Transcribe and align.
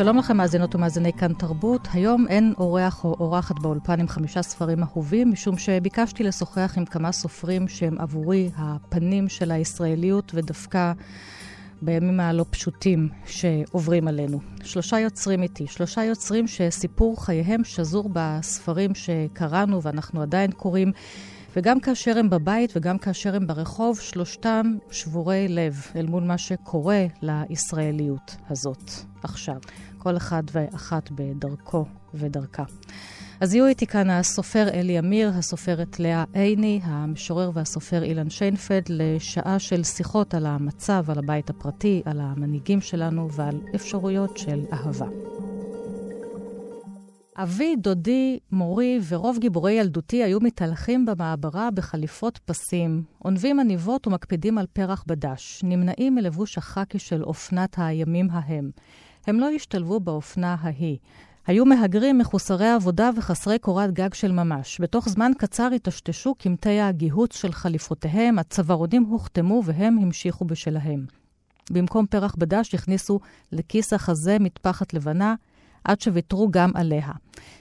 שלום 0.00 0.18
לכם 0.18 0.36
מאזינות 0.36 0.74
ומאזיני 0.74 1.12
כאן 1.12 1.32
תרבות. 1.32 1.88
היום 1.92 2.26
אין 2.28 2.54
אורח 2.58 3.04
או 3.04 3.16
אורחת 3.20 3.58
באולפן 3.58 4.00
עם 4.00 4.08
חמישה 4.08 4.42
ספרים 4.42 4.82
אהובים, 4.82 5.30
משום 5.30 5.58
שביקשתי 5.58 6.22
לשוחח 6.22 6.74
עם 6.76 6.84
כמה 6.84 7.12
סופרים 7.12 7.68
שהם 7.68 8.00
עבורי 8.00 8.50
הפנים 8.56 9.28
של 9.28 9.50
הישראליות, 9.50 10.32
ודווקא 10.34 10.92
בימים 11.82 12.20
הלא 12.20 12.44
פשוטים 12.50 13.08
שעוברים 13.26 14.08
עלינו. 14.08 14.40
שלושה 14.62 14.98
יוצרים 14.98 15.42
איתי, 15.42 15.66
שלושה 15.66 16.04
יוצרים 16.04 16.46
שסיפור 16.46 17.24
חייהם 17.24 17.64
שזור 17.64 18.10
בספרים 18.12 18.94
שקראנו 18.94 19.82
ואנחנו 19.82 20.22
עדיין 20.22 20.50
קוראים. 20.52 20.92
וגם 21.56 21.80
כאשר 21.80 22.18
הם 22.18 22.30
בבית 22.30 22.72
וגם 22.76 22.98
כאשר 22.98 23.36
הם 23.36 23.46
ברחוב, 23.46 24.00
שלושתם 24.00 24.76
שבורי 24.90 25.46
לב 25.48 25.86
אל 25.96 26.06
מול 26.06 26.22
מה 26.22 26.38
שקורה 26.38 27.06
לישראליות 27.22 28.36
הזאת 28.50 28.90
עכשיו. 29.22 29.56
כל 30.02 30.16
אחד 30.16 30.42
ואחת 30.52 31.10
בדרכו 31.10 31.84
ודרכה. 32.14 32.64
אז 33.40 33.54
יהיו 33.54 33.66
איתי 33.66 33.86
כאן 33.86 34.10
הסופר 34.10 34.68
אלי 34.68 34.98
אמיר, 34.98 35.32
הסופרת 35.34 36.00
לאה 36.00 36.24
עיני, 36.32 36.80
המשורר 36.82 37.50
והסופר 37.54 38.02
אילן 38.02 38.30
שיינפלד, 38.30 38.84
לשעה 38.88 39.58
של 39.58 39.82
שיחות 39.82 40.34
על 40.34 40.46
המצב, 40.46 41.04
על 41.10 41.18
הבית 41.18 41.50
הפרטי, 41.50 42.02
על 42.04 42.20
המנהיגים 42.20 42.80
שלנו 42.80 43.32
ועל 43.32 43.60
אפשרויות 43.74 44.38
של 44.38 44.64
אהבה. 44.72 45.06
אבי, 47.36 47.76
דודי, 47.76 48.38
מורי 48.52 49.00
ורוב 49.08 49.38
גיבורי 49.38 49.72
ילדותי 49.72 50.22
היו 50.22 50.40
מתהלכים 50.40 51.06
במעברה 51.06 51.70
בחליפות 51.70 52.38
פסים, 52.38 53.02
עונבים 53.18 53.60
עניבות 53.60 54.06
ומקפידים 54.06 54.58
על 54.58 54.66
פרח 54.72 55.04
בדש, 55.06 55.60
נמנעים 55.64 56.14
מלבוש 56.14 56.58
החאקי 56.58 56.98
של 56.98 57.22
אופנת 57.22 57.74
הימים 57.78 58.28
ההם. 58.30 58.70
הם 59.26 59.40
לא 59.40 59.50
השתלבו 59.50 60.00
באופנה 60.00 60.56
ההיא. 60.60 60.96
היו 61.46 61.64
מהגרים 61.64 62.18
מחוסרי 62.18 62.68
עבודה 62.68 63.10
וחסרי 63.16 63.58
קורת 63.58 63.92
גג 63.92 64.14
של 64.14 64.32
ממש. 64.32 64.80
בתוך 64.80 65.08
זמן 65.08 65.32
קצר 65.38 65.68
היטשטשו 65.72 66.34
קמטי 66.34 66.80
הגיהוץ 66.80 67.36
של 67.36 67.52
חליפותיהם, 67.52 68.38
הצווארונים 68.38 69.02
הוחתמו 69.02 69.62
והם 69.64 69.98
המשיכו 69.98 70.44
בשלהם. 70.44 71.06
במקום 71.70 72.06
פרח 72.06 72.34
בדש 72.38 72.74
הכניסו 72.74 73.20
לכיס 73.52 73.92
החזה 73.92 74.36
מטפחת 74.40 74.94
לבנה, 74.94 75.34
עד 75.84 76.00
שוויתרו 76.00 76.48
גם 76.50 76.70
עליה. 76.74 77.10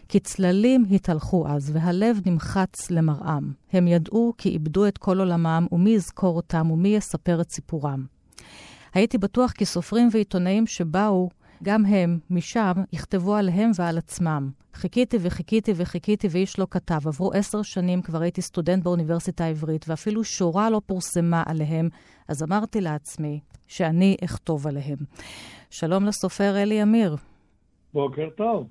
כי 0.08 0.20
צללים 0.20 0.86
התהלכו 0.92 1.48
אז, 1.48 1.72
והלב 1.74 2.20
נמחץ 2.26 2.92
למראם. 2.92 3.52
הם 3.74 3.88
ידעו 3.88 4.34
כי 4.38 4.50
איבדו 4.50 4.88
את 4.88 4.98
כל 4.98 5.20
עולמם, 5.20 5.68
ומי 5.72 5.90
יזכור 5.90 6.36
אותם, 6.36 6.72
ומי 6.72 6.90
יספר 6.90 7.42
את 7.42 7.52
סיפורם. 7.52 8.06
הייתי 8.94 9.18
בטוח 9.18 9.52
כי 9.52 9.66
סופרים 9.66 10.10
ועיתונאים 10.12 10.68
שבאו, 10.68 11.30
גם 11.64 11.86
הם, 11.86 12.20
משם, 12.30 12.74
יכתבו 12.94 13.36
עליהם 13.36 13.72
ועל 13.76 13.98
עצמם. 13.98 14.50
חיכיתי 14.74 15.18
וחיכיתי 15.22 15.74
וחיכיתי 15.76 16.28
ואיש 16.32 16.60
לא 16.60 16.68
כתב. 16.70 17.08
עברו 17.08 17.32
עשר 17.34 17.62
שנים, 17.62 18.02
כבר 18.02 18.22
הייתי 18.22 18.42
סטודנט 18.42 18.84
באוניברסיטה 18.84 19.46
העברית, 19.46 19.86
ואפילו 19.90 20.24
שורה 20.24 20.70
לא 20.70 20.82
פורסמה 20.86 21.44
עליהם, 21.46 21.90
אז 22.28 22.44
אמרתי 22.44 22.82
לעצמי 22.82 23.40
שאני 23.68 24.18
אכתוב 24.24 24.68
עליהם. 24.68 24.98
שלום 25.70 26.06
לסופר 26.06 26.58
אלי 26.58 26.84
אמיר. 26.84 27.16
בוקר 27.94 28.30
טוב. 28.38 28.68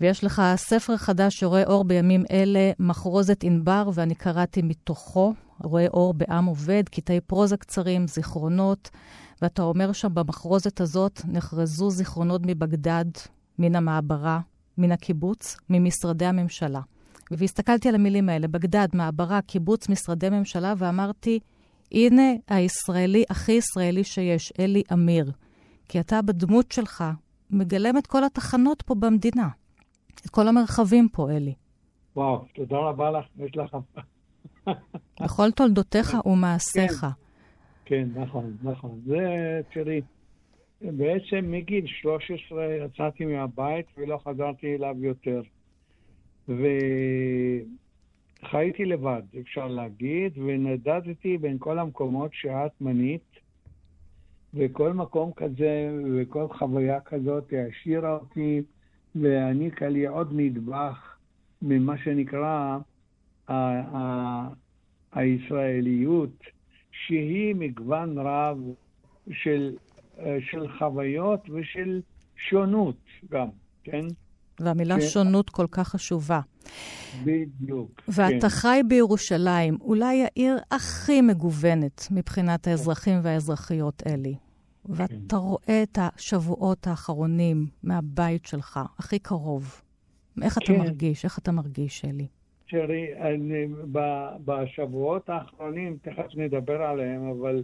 ויש 0.00 0.24
לך 0.24 0.42
ספר 0.56 0.96
חדש 0.96 1.40
שרואה 1.40 1.64
אור 1.64 1.84
בימים 1.84 2.24
אלה, 2.30 2.70
מחרוזת 2.78 3.44
ענבר, 3.44 3.90
ואני 3.94 4.14
קראתי 4.14 4.62
מתוכו, 4.62 5.34
רואה 5.62 5.86
אור 5.86 6.14
בעם 6.14 6.46
עובד, 6.46 6.82
קטעי 6.88 7.20
פרוזה 7.20 7.56
קצרים, 7.56 8.06
זיכרונות, 8.06 8.90
ואתה 9.42 9.62
אומר 9.62 9.92
שם 9.92 10.14
במחרוזת 10.14 10.80
הזאת 10.80 11.20
נחרזו 11.24 11.90
זיכרונות 11.90 12.40
מבגדד, 12.44 13.04
מן 13.58 13.76
המעברה, 13.76 14.40
מן 14.78 14.92
הקיבוץ, 14.92 15.56
ממשרדי 15.70 16.26
הממשלה. 16.26 16.80
והסתכלתי 17.30 17.88
על 17.88 17.94
המילים 17.94 18.28
האלה, 18.28 18.48
בגדד, 18.48 18.88
מעברה, 18.94 19.42
קיבוץ, 19.42 19.88
משרדי 19.88 20.30
ממשלה, 20.30 20.74
ואמרתי, 20.78 21.38
הנה 21.92 22.32
הישראלי 22.48 23.24
הכי 23.30 23.52
ישראלי 23.52 24.04
שיש, 24.04 24.52
אלי 24.58 24.82
אמיר. 24.92 25.32
כי 25.88 26.00
אתה 26.00 26.22
בדמות 26.22 26.72
שלך 26.72 27.04
מגלם 27.50 27.98
את 27.98 28.06
כל 28.06 28.24
התחנות 28.24 28.82
פה 28.82 28.94
במדינה, 28.94 29.48
את 30.24 30.30
כל 30.30 30.48
המרחבים 30.48 31.08
פה, 31.08 31.30
אלי. 31.30 31.54
וואו, 32.16 32.44
תודה 32.54 32.76
רבה 32.76 33.10
לך, 33.10 33.24
יש 33.36 33.56
לך... 33.56 33.76
בכל 35.22 35.50
תולדותיך 35.50 36.16
ומעשיך. 36.26 37.00
כן, 37.00 37.27
כן, 37.88 38.08
נכון, 38.14 38.56
נכון. 38.62 39.00
זה, 39.06 39.60
תראי, 39.72 40.00
בעצם 40.80 41.50
מגיל 41.50 41.86
13 41.86 42.74
יצאתי 42.74 43.24
מהבית 43.24 43.86
ולא 43.98 44.20
חזרתי 44.24 44.74
אליו 44.74 44.96
יותר. 44.98 45.42
וחייתי 48.42 48.84
לבד, 48.84 49.22
אפשר 49.40 49.68
להגיד, 49.68 50.38
ונדדתי 50.38 51.38
בין 51.38 51.56
כל 51.58 51.78
המקומות 51.78 52.30
שאת 52.34 52.80
מנית, 52.80 53.40
וכל 54.54 54.92
מקום 54.92 55.32
כזה 55.36 55.90
וכל 56.16 56.48
חוויה 56.48 57.00
כזאת 57.00 57.52
העשירה 57.52 58.14
אותי 58.14 58.62
והעניקה 59.14 59.88
לי 59.88 60.06
עוד 60.06 60.32
נדבך 60.36 61.16
ממה 61.62 61.98
שנקרא 61.98 62.78
הישראליות, 65.12 66.57
שהיא 67.06 67.54
מגוון 67.54 68.18
רב 68.18 68.58
של, 69.32 69.76
של 70.40 70.78
חוויות 70.78 71.40
ושל 71.50 72.00
שונות 72.36 72.96
גם, 73.30 73.48
כן? 73.84 74.06
והמילה 74.60 75.00
ש... 75.00 75.12
שונות 75.12 75.50
כל 75.50 75.66
כך 75.70 75.88
חשובה. 75.88 76.40
בדיוק. 77.24 78.02
ואתה 78.08 78.40
כן. 78.40 78.48
חי 78.48 78.80
בירושלים, 78.88 79.78
אולי 79.80 80.24
העיר 80.24 80.58
הכי 80.70 81.20
מגוונת 81.20 82.08
מבחינת 82.10 82.66
האזרחים 82.66 83.20
והאזרחיות, 83.22 84.02
אלי. 84.06 84.34
ואתה 84.84 85.14
כן. 85.28 85.36
רואה 85.36 85.82
את 85.82 85.98
השבועות 86.00 86.86
האחרונים 86.86 87.66
מהבית 87.82 88.46
שלך, 88.46 88.80
הכי 88.98 89.18
קרוב. 89.18 89.82
איך 90.42 90.58
כן. 90.58 90.60
אתה 90.64 90.82
מרגיש? 90.82 91.24
איך 91.24 91.38
אתה 91.38 91.52
מרגיש, 91.52 92.04
אלי? 92.04 92.26
תראי, 92.70 93.14
אני, 93.14 93.66
בשבועות 94.44 95.28
האחרונים, 95.28 95.96
תכף 96.02 96.34
נדבר 96.34 96.82
עליהם, 96.82 97.28
אבל 97.28 97.62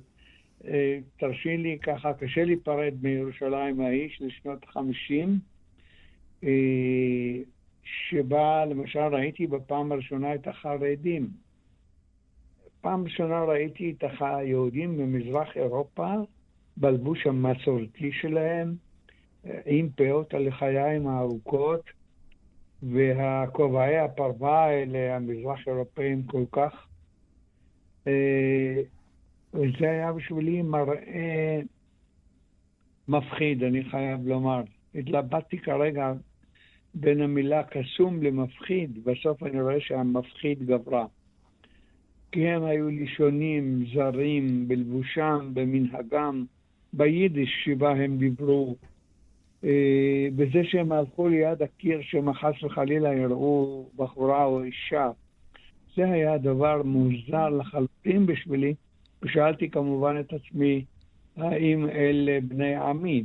אה, 0.65 0.99
תרשי 1.19 1.57
לי 1.57 1.79
ככה, 1.83 2.15
קשה 2.15 2.45
להיפרד 2.45 2.95
מירושלים 3.03 3.81
האיש 3.81 4.23
לשנות 4.23 4.65
ה-50. 4.65 5.29
אה, 6.45 7.43
שבה 7.85 8.65
למשל 8.65 8.99
ראיתי 8.99 9.47
בפעם 9.47 9.93
הראשונה 9.93 10.35
את 10.35 10.47
החרדים. 10.49 11.29
פעם 12.81 13.05
ראשונה 13.05 13.45
ראיתי 13.45 13.95
את 13.99 14.05
היהודים 14.21 14.97
במזרח 14.97 15.57
אירופה 15.57 16.15
בלבוש 16.77 17.27
המסורתי 17.27 18.13
שלהם, 18.13 18.75
עם 19.67 19.89
פאות 19.97 20.35
הלחיים 20.35 21.07
הארוכות, 21.07 21.83
והכובעי 22.93 23.99
הפרווה 23.99 24.65
האלה, 24.65 25.17
המזרח 25.17 25.69
אירופאים 25.69 26.23
כל 26.23 26.45
כך. 26.53 26.87
אה, 28.07 28.83
וזה 29.55 29.91
היה 29.91 30.13
בשבילי 30.13 30.63
מראה 30.63 31.61
מפחיד, 33.09 33.63
אני 33.63 33.85
חייב 33.85 34.27
לומר. 34.27 34.63
התלבטתי 34.95 35.59
כרגע 35.59 36.13
בין 36.95 37.21
המילה 37.21 37.63
קסום 37.63 38.23
למפחיד, 38.23 39.05
בסוף 39.05 39.43
אני 39.43 39.61
רואה 39.63 39.81
שהמפחיד 39.81 40.67
גברה. 40.67 41.07
כי 42.33 42.49
הם 42.49 42.65
היו 42.65 42.89
לי 42.89 43.07
שונים, 43.07 43.85
זרים, 43.95 44.69
בלבושם, 44.69 45.51
במנהגם, 45.55 46.45
ביידיש 46.93 47.51
שבה 47.65 47.91
הם 47.91 48.19
דיברו, 48.19 48.77
בזה 50.37 50.65
שהם 50.65 50.93
הלכו 50.93 51.29
ליד 51.29 51.63
הקיר 51.63 51.99
שהם 52.03 52.33
חס 52.33 52.63
וחלילה 52.63 53.15
יראו 53.15 53.87
בחורה 53.97 54.45
או 54.45 54.63
אישה. 54.63 55.11
זה 55.97 56.11
היה 56.11 56.39
דבר 56.39 56.83
מוזר 56.83 57.49
לחלוטין 57.49 58.27
בשבילי, 58.27 58.75
ושאלתי 59.23 59.71
כמובן 59.71 60.17
את 60.21 60.33
עצמי, 60.33 60.85
האם 61.37 61.89
אלה 61.89 62.39
בני 62.49 62.75
עמי? 62.75 63.25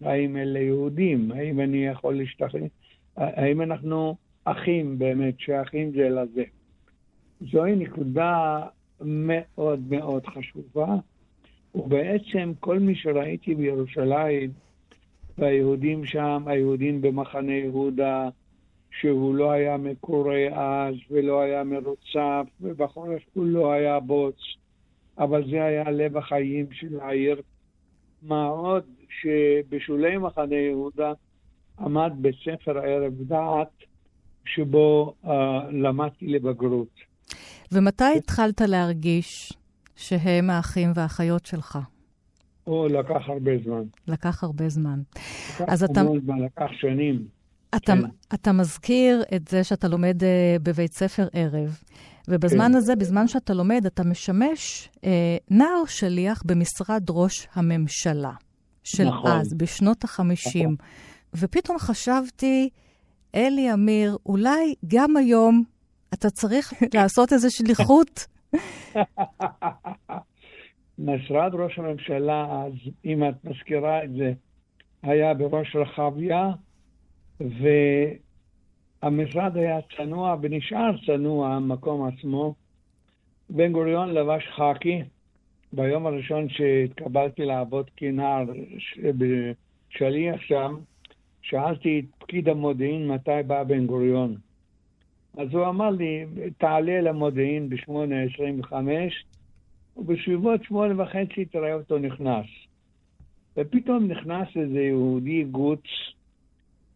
האם 0.00 0.36
אלה 0.36 0.58
יהודים? 0.58 1.30
האם 1.32 1.60
אני 1.60 1.86
יכול 1.86 2.14
להשתחרר? 2.16 2.60
האם 3.16 3.62
אנחנו 3.62 4.16
אחים 4.44 4.98
באמת, 4.98 5.40
שייכים 5.40 5.90
זה 5.92 6.08
לזה. 6.08 6.44
זוהי 7.40 7.76
נקודה 7.76 8.62
מאוד 9.00 9.80
מאוד 9.90 10.26
חשובה, 10.26 10.96
ובעצם 11.74 12.52
כל 12.60 12.78
מי 12.78 12.94
שראיתי 12.94 13.54
בירושלים, 13.54 14.50
והיהודים 15.40 16.04
שם, 16.04 16.42
היהודים 16.46 17.00
במחנה 17.00 17.52
יהודה, 17.52 18.28
שהוא 19.00 19.34
לא 19.34 19.50
היה 19.50 19.76
מקורא 19.76 20.38
אז 20.52 20.94
ולא 21.10 21.40
היה 21.40 21.64
מרוצף, 21.64 22.46
ובחורף 22.60 23.22
הוא 23.32 23.46
לא 23.46 23.72
היה 23.72 24.00
בוץ, 24.00 24.36
אבל 25.18 25.50
זה 25.50 25.64
היה 25.64 25.90
לב 25.90 26.16
החיים 26.16 26.66
של 26.72 27.00
העיר. 27.00 27.42
מה 28.22 28.46
עוד 28.46 28.84
שבשולי 29.20 30.18
מחנה 30.18 30.56
יהודה 30.56 31.12
עמד 31.78 32.12
בית 32.16 32.34
ספר 32.44 32.78
ערב 32.78 33.12
דעת, 33.20 33.68
שבו 34.44 35.14
uh, 35.24 35.28
למדתי 35.72 36.26
לבגרות. 36.26 37.00
ומתי 37.72 38.04
התחלת 38.16 38.60
להרגיש 38.60 39.52
שהם 39.96 40.50
האחים 40.50 40.88
והאחיות 40.94 41.46
שלך? 41.46 41.78
או 42.70 42.88
לקח 42.88 43.28
הרבה 43.28 43.50
זמן. 43.64 43.82
לקח 44.08 44.44
הרבה 44.44 44.68
זמן. 44.68 45.00
לקח 45.54 45.64
אז 45.68 45.82
אתה... 45.84 46.02
זמן, 46.24 46.38
לקח 46.38 46.66
שנים. 46.80 47.24
אתה, 47.76 47.92
כן. 47.92 48.00
אתה 48.34 48.52
מזכיר 48.52 49.22
את 49.36 49.48
זה 49.48 49.64
שאתה 49.64 49.88
לומד 49.88 50.22
uh, 50.22 50.26
בבית 50.62 50.92
ספר 50.92 51.28
ערב, 51.32 51.78
ובזמן 52.28 52.68
כן. 52.68 52.74
הזה, 52.74 52.96
בזמן 52.96 53.28
שאתה 53.28 53.54
לומד, 53.54 53.86
אתה 53.86 54.04
משמש 54.04 54.88
uh, 54.96 55.00
נער 55.50 55.84
שליח 55.86 56.42
במשרד 56.46 57.04
ראש 57.10 57.48
הממשלה 57.54 58.32
של 58.84 59.04
נכון. 59.08 59.30
אז, 59.30 59.54
בשנות 59.54 60.04
החמישים. 60.04 60.72
נכון. 60.72 60.86
ופתאום 61.34 61.78
חשבתי, 61.78 62.68
אלי 63.34 63.72
אמיר, 63.72 64.16
אולי 64.26 64.74
גם 64.86 65.16
היום 65.16 65.64
אתה 66.14 66.30
צריך 66.30 66.72
לעשות 66.94 67.32
איזו 67.32 67.48
שליחות. 67.50 68.26
משרד 71.04 71.54
ראש 71.54 71.78
הממשלה, 71.78 72.64
אז 72.64 72.72
אם 73.04 73.28
את 73.28 73.44
מזכירה 73.44 74.04
את 74.04 74.12
זה, 74.12 74.32
היה 75.02 75.34
בראש 75.34 75.76
רחביה, 75.76 76.50
והמשרד 79.02 79.56
היה 79.56 79.78
צנוע 79.96 80.36
ונשאר 80.42 80.90
צנוע, 81.06 81.48
המקום 81.48 82.08
עצמו. 82.08 82.54
בן 83.50 83.72
גוריון 83.72 84.14
לבש 84.14 84.48
חאקי. 84.56 85.02
ביום 85.72 86.06
הראשון 86.06 86.48
שהתקבלתי 86.48 87.44
לעבוד 87.44 87.90
כנער 87.96 88.44
ש- 88.78 88.98
בשליח 88.98 90.40
שם, 90.40 90.76
שאלתי 91.42 91.98
את 91.98 92.04
פקיד 92.18 92.48
המודיעין 92.48 93.08
מתי 93.08 93.42
בא 93.46 93.62
בן 93.62 93.86
גוריון. 93.86 94.36
אז 95.38 95.48
הוא 95.52 95.68
אמר 95.68 95.90
לי, 95.90 96.24
תעלה 96.58 97.00
למודיעין 97.00 97.68
ב-8.25, 97.68 98.72
ובסביבות 99.96 100.64
שמונה 100.64 101.02
וחצי 101.02 101.44
תראה 101.44 101.74
אותו 101.74 101.98
נכנס. 101.98 102.46
ופתאום 103.56 104.06
נכנס 104.06 104.48
איזה 104.56 104.80
יהודי 104.80 105.44
גוץ, 105.44 105.84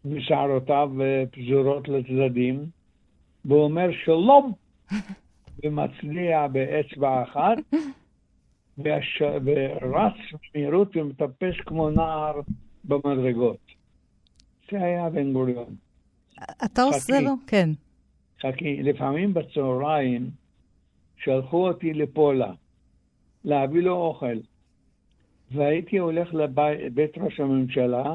ושערותיו 0.05 0.91
אה, 1.01 1.25
פזורות 1.31 1.89
לצדדים, 1.89 2.67
והוא 3.45 3.65
אומר 3.65 3.89
שלום, 4.05 4.53
ומצדיע 5.65 6.47
באצבע 6.47 7.23
אחת, 7.23 7.59
והש... 8.79 9.23
ורץ 9.23 10.13
במהירות 10.55 10.97
ומטפס 10.97 11.55
כמו 11.67 11.91
נער 11.91 12.41
במדרגות. 12.85 13.59
זה 14.71 14.83
היה 14.83 15.11
בן 15.11 15.33
גוריון. 15.33 15.75
אתה 16.65 16.83
עושה 16.83 17.21
לו? 17.21 17.31
כן. 17.47 17.71
חכי, 18.41 18.83
לפעמים 18.83 19.35
בצהריים 19.35 20.31
שלחו 21.17 21.69
אותי 21.69 21.95
לפולה 21.95 22.53
להביא 23.45 23.83
לו 23.83 23.97
אוכל, 23.97 24.37
והייתי 25.53 25.99
הולך 25.99 26.35
לבית 26.35 27.19
ראש 27.19 27.41
הממשלה, 27.41 28.15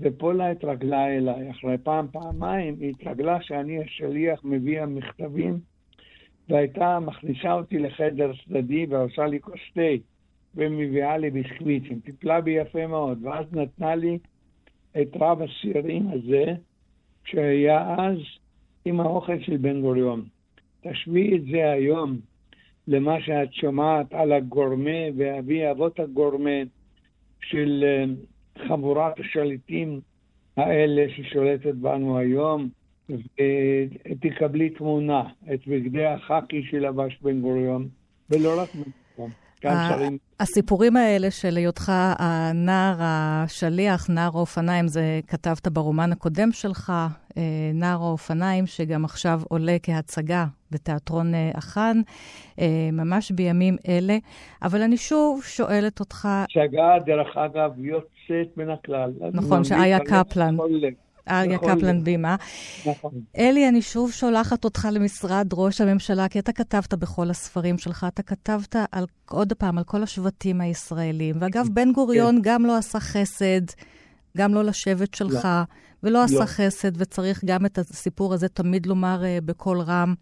ופולה 0.00 0.50
התרגלה 0.50 1.16
אליי. 1.16 1.50
אחרי 1.50 1.78
פעם, 1.78 2.06
פעמיים, 2.12 2.76
היא 2.80 2.90
התרגלה 2.90 3.42
שאני 3.42 3.84
השליח 3.84 4.44
מביא 4.44 4.82
המכתבים, 4.82 5.58
והייתה 6.48 7.00
מכניסה 7.00 7.52
אותי 7.52 7.78
לחדר 7.78 8.32
צדדי 8.44 8.86
ועושה 8.86 9.26
לי 9.26 9.40
כוס 9.40 9.60
תה, 9.74 9.80
ומביאה 10.54 11.18
לי 11.18 11.30
ביסקוויטים. 11.30 12.00
טיפלה 12.00 12.40
בי 12.40 12.50
יפה 12.50 12.86
מאוד, 12.86 13.18
ואז 13.24 13.46
נתנה 13.52 13.94
לי 13.94 14.18
את 15.00 15.08
רב 15.20 15.42
הסירים 15.42 16.08
הזה, 16.08 16.44
שהיה 17.24 17.94
אז 17.98 18.18
עם 18.84 19.00
האוכל 19.00 19.40
של 19.40 19.56
בן 19.56 19.80
גוריון. 19.80 20.24
תשווי 20.80 21.36
את 21.36 21.44
זה 21.44 21.70
היום 21.70 22.16
למה 22.88 23.20
שאת 23.20 23.54
שומעת 23.54 24.12
על 24.12 24.32
הגורמה 24.32 25.00
ואבי 25.16 25.70
אבות 25.70 26.00
הגורמה 26.00 26.50
של 27.40 27.84
אה, 27.86 28.04
חבורת 28.68 29.20
השליטים 29.20 30.00
האלה 30.56 31.06
ששולטת 31.16 31.74
בנו 31.74 32.18
היום, 32.18 32.68
ותקבלי 33.08 34.70
תמונה, 34.70 35.22
את 35.54 35.66
בגדי 35.66 36.06
החאקי 36.06 36.62
שלבש 36.62 37.18
בן 37.22 37.40
גוריון, 37.40 37.88
ולא 38.30 38.60
רק 38.62 38.74
בן. 38.74 39.01
גם 39.64 39.76
ה- 39.76 39.88
שרים 39.88 40.18
הסיפורים 40.40 40.96
האלה 40.96 41.30
של 41.30 41.56
היותך 41.56 41.92
הנער 42.18 42.96
השליח, 43.00 44.10
נער 44.10 44.30
האופניים, 44.34 44.88
זה 44.88 45.20
כתבת 45.26 45.68
ברומן 45.68 46.12
הקודם 46.12 46.52
שלך, 46.52 46.92
אה, 47.36 47.42
נער 47.74 48.02
האופניים, 48.02 48.66
שגם 48.66 49.04
עכשיו 49.04 49.40
עולה 49.48 49.76
כהצגה 49.82 50.44
בתיאטרון 50.70 51.34
אה, 51.34 51.50
אח"ן, 51.58 52.00
אה, 52.60 52.66
ממש 52.92 53.30
בימים 53.30 53.76
אלה. 53.88 54.16
אבל 54.62 54.82
אני 54.82 54.96
שוב 54.96 55.42
שואלת 55.44 56.00
אותך, 56.00 56.28
הצגה, 56.30 56.94
דרך 57.06 57.36
אגב, 57.36 57.70
יוצאת 57.78 58.56
מן 58.56 58.70
הכלל. 58.70 59.12
נכון, 59.32 59.64
שאיה 59.64 59.98
קפלן. 59.98 60.56
אריה 61.28 61.58
בכל 61.58 61.74
קפלן. 61.74 62.04
בימה, 62.04 62.36
נכון. 62.86 63.12
אלי, 63.38 63.68
אני 63.68 63.82
שוב 63.82 64.12
שולחת 64.12 64.64
אותך 64.64 64.88
למשרד 64.92 65.46
ראש 65.52 65.80
הממשלה, 65.80 66.28
כי 66.28 66.38
אתה 66.38 66.52
כתבת 66.52 66.94
בכל 66.94 67.30
הספרים 67.30 67.78
שלך, 67.78 68.06
אתה 68.08 68.22
כתבת 68.22 68.76
על, 68.92 69.06
עוד 69.30 69.52
פעם 69.52 69.78
על 69.78 69.84
כל 69.84 70.02
השבטים 70.02 70.60
הישראלים. 70.60 71.34
ואגב, 71.40 71.66
בן 71.72 71.92
גוריון 71.92 72.38
גם 72.42 72.66
לא 72.66 72.76
עשה 72.76 73.00
חסד, 73.00 73.62
גם 74.36 74.54
לא 74.54 74.64
לשבט 74.64 75.14
שלך, 75.14 75.48
ולא 76.02 76.24
עשה 76.24 76.34
לא. 76.34 76.46
חסד, 76.46 77.00
וצריך 77.00 77.44
גם 77.44 77.66
את 77.66 77.78
הסיפור 77.78 78.34
הזה 78.34 78.48
תמיד 78.48 78.86
לומר 78.86 79.22
uh, 79.22 79.44
בקול 79.44 79.80
רם. 79.80 80.14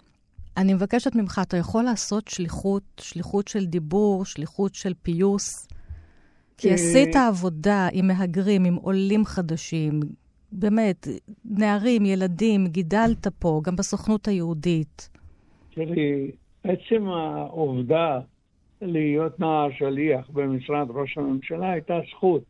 אני 0.57 0.75
מבקשת 0.75 1.15
ממך, 1.15 1.41
אתה 1.43 1.57
יכול 1.57 1.85
לעשות 1.85 2.29
שליחות, 2.29 2.83
שליחות 3.01 3.49
של 3.49 3.67
דיבור, 3.67 4.25
שליחות 4.25 4.75
של 4.75 4.95
פיוס? 5.03 5.67
כי 6.61 6.69
אה, 6.69 6.75
עשית 6.75 7.17
עבודה 7.17 7.89
עם 7.93 8.07
מהגרים, 8.07 8.65
עם 8.65 8.75
עולים 8.75 9.25
חדשים, 9.25 10.01
באמת, 10.53 11.09
נערים, 11.45 12.07
ילדים, 12.07 12.67
גידלת 12.67 13.27
פה, 13.39 13.61
גם 13.65 13.77
בסוכנות 13.77 14.29
היהודית. 14.29 15.11
תראי, 15.75 16.31
עצם 16.65 17.09
העובדה 17.09 18.21
להיות 18.83 19.41
נער 19.41 19.69
שליח 19.79 20.31
במשרד 20.31 20.87
ראש 20.91 21.19
הממשלה 21.19 21.71
הייתה 21.71 22.01
זכות. 22.11 22.45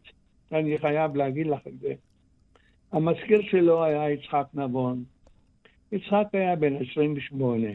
אני 0.52 0.78
חייב 0.78 1.16
להגיד 1.16 1.46
לך 1.46 1.66
את 1.66 1.78
זה. 1.80 1.94
המזכיר 2.92 3.42
שלו 3.42 3.84
היה 3.84 4.10
יצחק 4.10 4.46
נבון. 4.54 5.04
יצחק 5.92 6.26
היה 6.32 6.56
בן 6.56 6.76
28, 6.90 7.68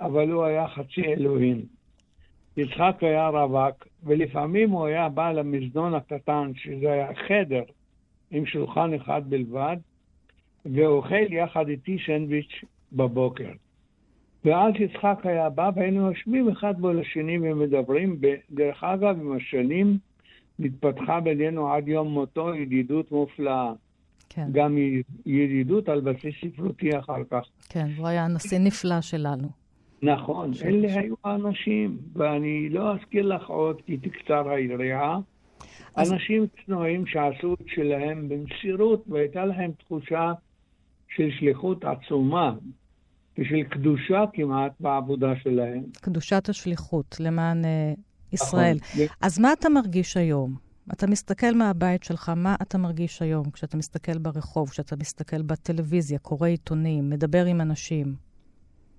אבל 0.00 0.30
הוא 0.30 0.44
היה 0.44 0.68
חצי 0.68 1.02
אלוהים. 1.04 1.62
יצחק 2.56 2.96
היה 3.00 3.28
רווק, 3.28 3.86
ולפעמים 4.02 4.70
הוא 4.70 4.86
היה 4.86 5.08
בא 5.08 5.32
למזנון 5.32 5.94
הקטן, 5.94 6.52
שזה 6.54 6.92
היה 6.92 7.08
חדר, 7.28 7.62
עם 8.32 8.46
שולחן 8.46 8.94
אחד 8.94 9.22
בלבד, 9.28 9.76
ואוכל 10.66 11.32
יחד 11.32 11.68
איתי 11.68 11.96
סנדוויץ' 12.06 12.64
בבוקר. 12.92 13.50
ואז 14.44 14.72
יצחק 14.78 15.18
היה 15.24 15.50
בא, 15.50 15.70
והיינו 15.76 16.06
יושבים 16.06 16.48
אחד 16.48 16.80
מול 16.80 17.00
השני 17.00 17.38
ומדברים. 17.38 18.20
דרך 18.50 18.84
אגב, 18.84 19.20
עם 19.20 19.36
השנים 19.36 19.98
נתפתחה 20.58 21.20
בינינו 21.20 21.72
עד 21.72 21.88
יום 21.88 22.08
מותו 22.08 22.54
ידידות 22.54 23.12
מופלאה. 23.12 23.72
כן, 24.28 24.46
גם 24.52 24.76
ידידות 25.26 25.88
על 25.88 26.00
בסיס 26.00 26.34
ספרותי 26.40 26.98
אחר 26.98 27.24
כך. 27.30 27.48
כן, 27.68 27.86
הוא 27.96 28.06
היה 28.06 28.28
נשיא 28.28 28.58
נפלא 28.58 29.00
שלנו. 29.00 29.48
נכון, 30.02 30.50
אלה 30.64 31.00
היו 31.00 31.14
האנשים, 31.24 31.98
ואני 32.12 32.68
לא 32.68 32.94
אזכיר 32.94 33.26
לך 33.26 33.46
עוד, 33.46 33.80
כי 33.86 33.96
תקצר 33.96 34.48
היריעה. 34.48 35.18
אז- 35.94 36.12
אנשים 36.12 36.46
צנועים 36.66 37.06
שעשו 37.06 37.54
את 37.54 37.66
שלהם 37.66 38.28
במסירות, 38.28 39.04
והייתה 39.08 39.44
להם 39.44 39.70
תחושה 39.78 40.32
של 41.16 41.30
שליחות 41.38 41.84
עצומה 41.84 42.54
ושל 43.38 43.62
קדושה 43.62 44.24
כמעט 44.32 44.72
בעבודה 44.80 45.32
שלהם. 45.42 45.82
קדושת 46.00 46.48
השליחות 46.48 47.16
למען 47.20 47.62
uh, 47.64 48.00
ישראל. 48.32 48.76
נכון. 48.76 49.06
אז 49.20 49.38
מה 49.38 49.52
אתה 49.52 49.68
מרגיש 49.68 50.16
היום? 50.16 50.54
אתה 50.92 51.06
מסתכל 51.06 51.54
מהבית 51.54 52.02
שלך, 52.02 52.32
מה 52.36 52.56
אתה 52.62 52.78
מרגיש 52.78 53.22
היום 53.22 53.50
כשאתה 53.50 53.76
מסתכל 53.76 54.18
ברחוב, 54.18 54.68
כשאתה 54.68 54.96
מסתכל 54.96 55.42
בטלוויזיה, 55.42 56.18
קורא 56.18 56.48
עיתונים, 56.48 57.10
מדבר 57.10 57.44
עם 57.44 57.60
אנשים? 57.60 58.14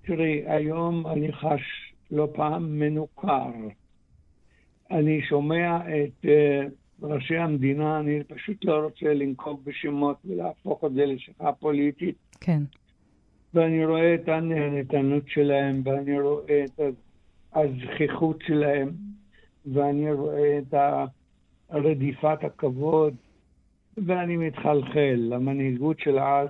תראי, 0.06 0.42
היום 0.46 1.06
אני 1.06 1.32
חש 1.32 1.92
לא 2.10 2.28
פעם 2.34 2.78
מנוכר. 2.78 3.50
אני 4.90 5.22
שומע 5.28 5.76
את 5.76 6.24
uh, 6.24 6.28
ראשי 7.04 7.36
המדינה, 7.36 8.00
אני 8.00 8.24
פשוט 8.24 8.64
לא 8.64 8.76
רוצה 8.84 9.14
לנקוב 9.14 9.60
בשמות 9.64 10.16
ולהפוך 10.24 10.84
את 10.84 10.92
זה 10.94 11.06
לשיחה 11.06 11.52
פוליטית. 11.52 12.16
כן. 12.40 12.62
ואני 13.54 13.86
רואה 13.86 14.14
את 14.14 14.28
הנהנתנות 14.28 15.22
שלהם, 15.26 15.82
ואני 15.84 16.20
רואה 16.20 16.64
את 16.64 16.80
הזכיחות 17.54 18.42
שלהם, 18.46 18.90
ואני 19.72 20.12
רואה 20.12 20.58
את 20.58 20.74
רדיפת 21.70 22.38
הכבוד, 22.44 23.14
ואני 23.96 24.36
מתחלחל. 24.36 25.32
המנהיגות 25.34 26.00
של 26.00 26.18
אז 26.18 26.48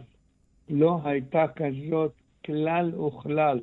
לא 0.69 1.01
הייתה 1.05 1.45
כזאת 1.57 2.13
כלל 2.47 2.95
וכלל. 2.95 3.61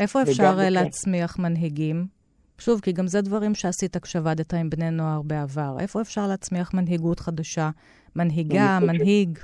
איפה 0.00 0.22
אפשר 0.22 0.54
אה, 0.58 0.70
להצמיח 0.70 1.38
מנהיגים? 1.38 2.21
שוב, 2.64 2.80
כי 2.80 2.92
גם 2.92 3.06
זה 3.06 3.20
דברים 3.20 3.54
שעשית 3.54 3.96
כשעבדת 3.96 4.54
עם 4.54 4.70
בני 4.70 4.90
נוער 4.90 5.22
בעבר. 5.22 5.76
איפה 5.80 6.00
אפשר 6.00 6.26
להצמיח 6.26 6.74
מנהיגות 6.74 7.20
חדשה? 7.20 7.70
מנהיגה, 8.16 8.76
אני 8.76 8.86
מנהיג? 8.86 9.38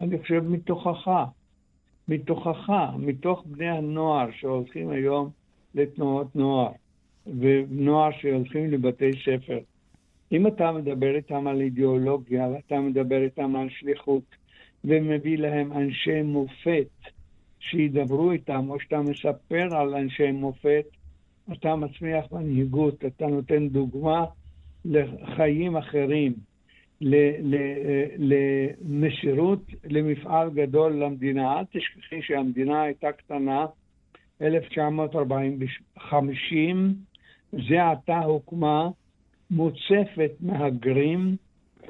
אני 0.00 0.18
חושב 0.18 0.44
מתוכך. 0.48 1.08
מתוכך, 2.08 2.70
מתוך 2.98 3.44
בני 3.46 3.68
הנוער 3.68 4.26
שהולכים 4.40 4.90
היום 4.90 5.30
לתנועות 5.74 6.36
נוער, 6.36 6.72
ונוער 7.26 8.10
שהולכים 8.20 8.70
לבתי 8.70 9.10
ספר. 9.24 9.58
אם 10.32 10.46
אתה 10.46 10.72
מדבר 10.72 11.16
איתם 11.16 11.46
על 11.46 11.60
אידיאולוגיה, 11.60 12.48
ואתה 12.48 12.80
מדבר 12.80 13.22
איתם 13.22 13.56
על 13.56 13.68
שליחות, 13.70 14.36
ומביא 14.84 15.38
להם 15.38 15.72
אנשי 15.72 16.22
מופת 16.22 17.10
שידברו 17.60 18.32
איתם, 18.32 18.70
או 18.70 18.80
שאתה 18.80 19.00
מספר 19.00 19.76
על 19.76 19.94
אנשי 19.94 20.30
מופת, 20.32 20.84
אתה 21.52 21.76
מצמיח 21.76 22.32
מנהיגות, 22.32 23.04
אתה 23.04 23.26
נותן 23.26 23.68
דוגמה 23.68 24.24
לחיים 24.84 25.76
אחרים, 25.76 26.32
למסירות 28.18 29.62
למפעל 29.84 30.50
גדול 30.50 30.92
למדינה. 30.92 31.58
אל 31.58 31.64
תשכחי 31.64 32.22
שהמדינה 32.22 32.82
הייתה 32.82 33.12
קטנה, 33.12 33.66
1950, 34.42 36.94
זה 37.52 37.90
עתה 37.90 38.18
הוקמה 38.18 38.88
מוצפת 39.50 40.30
מהגרים, 40.40 41.36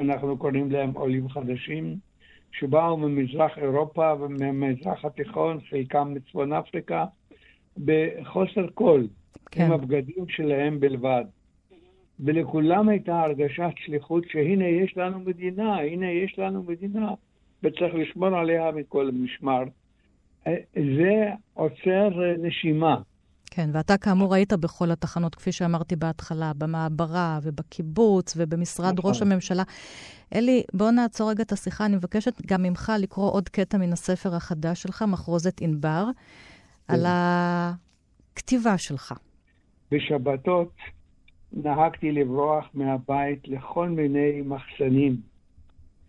אנחנו 0.00 0.38
קוראים 0.38 0.70
להם 0.70 0.90
עולים 0.90 1.28
חדשים, 1.28 1.96
שבאו 2.52 2.96
ממזרח 2.96 3.58
אירופה 3.58 4.12
וממזרח 4.20 5.04
התיכון, 5.04 5.60
חלקם 5.70 6.14
מצפון 6.14 6.52
אפריקה, 6.52 7.04
בחוסר 7.84 8.66
כל, 8.74 9.02
כן. 9.50 9.64
עם 9.64 9.72
הבגדים 9.72 10.28
שלהם 10.28 10.80
בלבד. 10.80 11.24
ולכולם 12.20 12.88
הייתה 12.88 13.20
הרגשת 13.20 13.72
שליחות 13.76 14.24
שהנה 14.28 14.64
יש 14.64 14.96
לנו 14.96 15.20
מדינה, 15.20 15.76
הנה 15.76 16.06
יש 16.10 16.38
לנו 16.38 16.62
מדינה, 16.62 17.10
וצריך 17.62 17.94
לשמור 17.94 18.36
עליה 18.36 18.70
מכל 18.70 19.10
משמר. 19.12 19.62
אה, 20.46 20.56
זה 20.74 21.30
עוצר 21.54 22.08
נשימה. 22.38 22.96
כן, 23.54 23.70
ואתה 23.72 23.96
כאמור 23.96 24.34
היית 24.34 24.52
בכל 24.52 24.90
התחנות, 24.90 25.34
כפי 25.34 25.52
שאמרתי 25.52 25.96
בהתחלה, 25.96 26.52
במעברה 26.58 27.38
ובקיבוץ 27.42 28.34
ובמשרד 28.36 28.98
נכון. 28.98 29.10
ראש 29.10 29.22
הממשלה. 29.22 29.62
אלי, 30.34 30.62
בוא 30.74 30.90
נעצור 30.90 31.30
רגע 31.30 31.42
את 31.42 31.52
השיחה. 31.52 31.86
אני 31.86 31.96
מבקשת 31.96 32.46
גם 32.46 32.62
ממך 32.62 32.92
לקרוא 32.98 33.32
עוד 33.32 33.48
קטע 33.48 33.78
מן 33.78 33.92
הספר 33.92 34.34
החדש 34.34 34.82
שלך, 34.82 35.04
מחרוזת 35.08 35.60
ענבר, 35.60 36.04
כן. 36.88 36.94
על 36.94 37.06
הכתיבה 38.32 38.78
שלך. 38.78 39.14
בשבתות 39.90 40.72
נהגתי 41.52 42.12
לברוח 42.12 42.70
מהבית 42.74 43.48
לכל 43.48 43.88
מיני 43.88 44.42
מחסנים, 44.44 45.16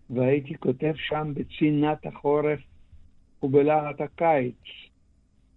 והייתי 0.09 0.53
כותב 0.59 0.93
שם 0.95 1.33
בצנעת 1.33 2.05
החורף 2.05 2.59
ובלהט 3.43 4.01
הקיץ. 4.01 4.55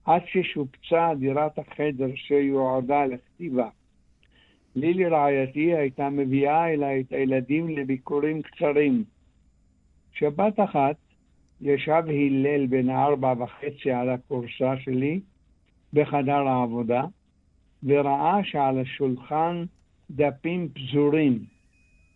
עד 0.05 0.23
ששופצה 0.27 1.11
דירת 1.19 1.59
החדר 1.59 2.15
שיועדה 2.15 3.07
לכתיבה. 3.07 3.69
לילי 4.77 5.07
רעייתי 5.07 5.75
הייתה 5.75 6.11
מביאה 6.11 6.73
אליי 6.73 7.01
את 7.01 7.13
הילדים 7.13 7.69
לביקורים 7.69 8.43
קצרים. 8.43 9.05
שבת 10.13 10.61
אחת 10.61 10.97
ישב 11.61 12.03
הלל 12.09 12.67
בן 12.67 12.91
ארבע 12.91 13.35
וחצי 13.39 13.91
על 13.91 14.11
הכורסה 14.11 14.75
שלי 14.79 15.21
בחדר 15.97 16.49
העבודה, 16.49 17.05
וראה 17.83 18.45
שעל 18.45 18.79
השולחן 18.79 19.65
דפים 20.11 20.69
פזורים, 20.69 21.45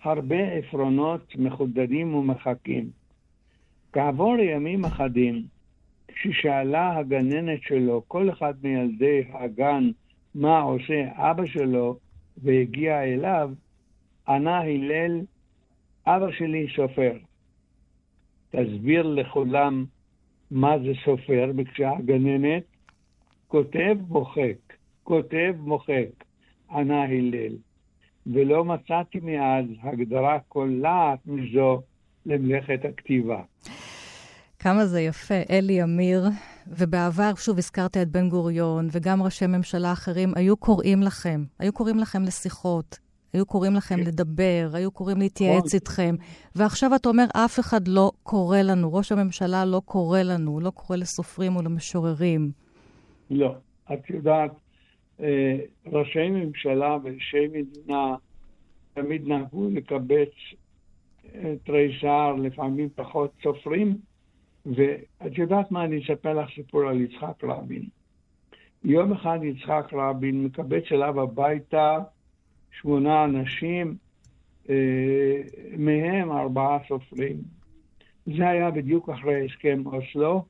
הרבה 0.02 0.52
עפרונות 0.52 1.36
מחודדים 1.38 2.14
ומחכים. 2.14 2.90
כעבור 3.92 4.36
ימים 4.38 4.84
אחדים, 4.84 5.42
כששאלה 6.08 6.96
הגננת 6.96 7.62
שלו, 7.62 8.02
כל 8.08 8.30
אחד 8.30 8.54
מילדי 8.62 9.24
הגן, 9.32 9.90
מה 10.34 10.60
עושה 10.60 11.08
אבא 11.14 11.46
שלו, 11.46 11.98
והגיע 12.42 13.04
אליו, 13.04 13.50
ענה 14.28 14.60
הלל, 14.60 15.20
אבא 16.06 16.32
שלי 16.32 16.66
סופר. 16.76 17.12
תסביר 18.50 19.02
לכולם 19.02 19.84
מה 20.50 20.78
זה 20.78 20.92
סופר, 21.04 21.52
ביקשה 21.54 21.90
הגננת. 21.90 22.69
כותב 23.50 23.96
מוחק, 24.08 24.76
כותב 25.04 25.52
מוחק, 25.58 26.24
ענה 26.70 27.02
הלל. 27.02 27.56
ולא 28.26 28.64
מצאתי 28.64 29.20
מאז 29.22 29.64
הגדרה 29.82 30.38
קולעת 30.48 31.18
מזו 31.26 31.82
למלאכת 32.26 32.80
הכתיבה. 32.84 33.42
כמה 34.58 34.86
זה 34.86 35.00
יפה. 35.00 35.34
אלי 35.50 35.82
אמיר, 35.82 36.24
ובעבר, 36.66 37.30
שוב, 37.36 37.58
הזכרת 37.58 37.96
את 37.96 38.08
בן 38.08 38.28
גוריון, 38.28 38.88
וגם 38.92 39.22
ראשי 39.22 39.46
ממשלה 39.46 39.92
אחרים, 39.92 40.32
היו 40.36 40.56
קוראים 40.56 41.02
לכם, 41.02 41.44
היו 41.58 41.72
קוראים 41.72 41.98
לכם 41.98 42.22
לשיחות, 42.22 42.98
היו 43.32 43.46
קוראים 43.46 43.74
לכם 43.74 43.96
כן. 43.96 44.02
לדבר, 44.02 44.70
היו 44.72 44.90
קוראים 44.90 45.18
להתייעץ 45.18 45.64
נכון. 45.64 45.70
איתכם. 45.74 46.14
ועכשיו 46.54 46.94
אתה 46.94 47.08
אומר, 47.08 47.26
אף 47.32 47.60
אחד 47.60 47.88
לא 47.88 48.12
קורא 48.22 48.58
לנו, 48.58 48.94
ראש 48.94 49.12
הממשלה 49.12 49.64
לא 49.64 49.82
קורא 49.84 50.22
לנו, 50.22 50.60
לא 50.60 50.70
קורא 50.70 50.96
לסופרים 50.96 51.56
ולמשוררים. 51.56 52.69
לא. 53.30 53.54
את 53.92 54.10
יודעת, 54.10 54.50
אה, 55.20 55.56
ראשי 55.86 56.28
ממשלה 56.30 56.96
וראשי 57.02 57.46
מדינה 57.46 58.14
תמיד 58.94 59.28
נהגו 59.28 59.68
לקבץ 59.70 60.32
תריסר, 61.64 62.34
לפעמים 62.42 62.88
פחות 62.94 63.32
סופרים, 63.42 63.96
ואת 64.66 65.38
יודעת 65.38 65.70
מה, 65.70 65.84
אני 65.84 66.02
אספר 66.02 66.34
לך 66.34 66.50
סיפור 66.54 66.88
על 66.88 67.00
יצחק 67.00 67.44
רבין. 67.44 67.82
יום 68.84 69.12
אחד 69.12 69.38
יצחק 69.42 69.88
רבין 69.92 70.44
מקבץ 70.44 70.84
אליו 70.92 71.20
הביתה 71.20 71.98
שמונה 72.70 73.24
אנשים, 73.24 73.96
אה, 74.70 75.42
מהם 75.78 76.32
ארבעה 76.32 76.78
סופרים. 76.88 77.36
זה 78.26 78.48
היה 78.48 78.70
בדיוק 78.70 79.08
אחרי 79.08 79.46
הסכם 79.46 79.82
אוסלו, 79.86 80.44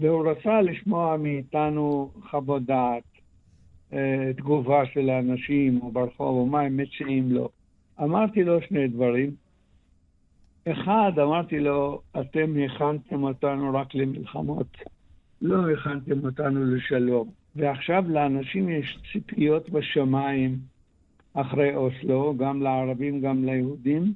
והוא 0.00 0.30
רצה 0.30 0.62
לשמוע 0.62 1.16
מאיתנו 1.16 2.10
חוות 2.30 2.62
דעת, 2.62 3.02
אה, 3.92 4.30
תגובה 4.36 4.86
של 4.86 5.10
האנשים 5.10 5.80
או 5.82 5.90
ברחוב, 5.90 6.36
או 6.38 6.46
מה 6.46 6.60
הם 6.60 6.76
מציעים 6.76 7.32
לו. 7.32 7.48
אמרתי 8.02 8.44
לו 8.44 8.62
שני 8.62 8.88
דברים. 8.88 9.34
אחד, 10.68 11.12
אמרתי 11.22 11.60
לו, 11.60 12.00
אתם 12.20 12.54
הכנתם 12.64 13.22
אותנו 13.22 13.74
רק 13.74 13.94
למלחמות, 13.94 14.76
לא 15.42 15.70
הכנתם 15.70 16.24
אותנו 16.24 16.64
לשלום. 16.64 17.30
ועכשיו 17.56 18.04
לאנשים 18.08 18.68
יש 18.68 18.98
ציפיות 19.12 19.70
בשמיים 19.70 20.58
אחרי 21.34 21.76
אוסלו, 21.76 22.34
גם 22.36 22.62
לערבים, 22.62 23.20
גם 23.20 23.44
ליהודים, 23.44 24.12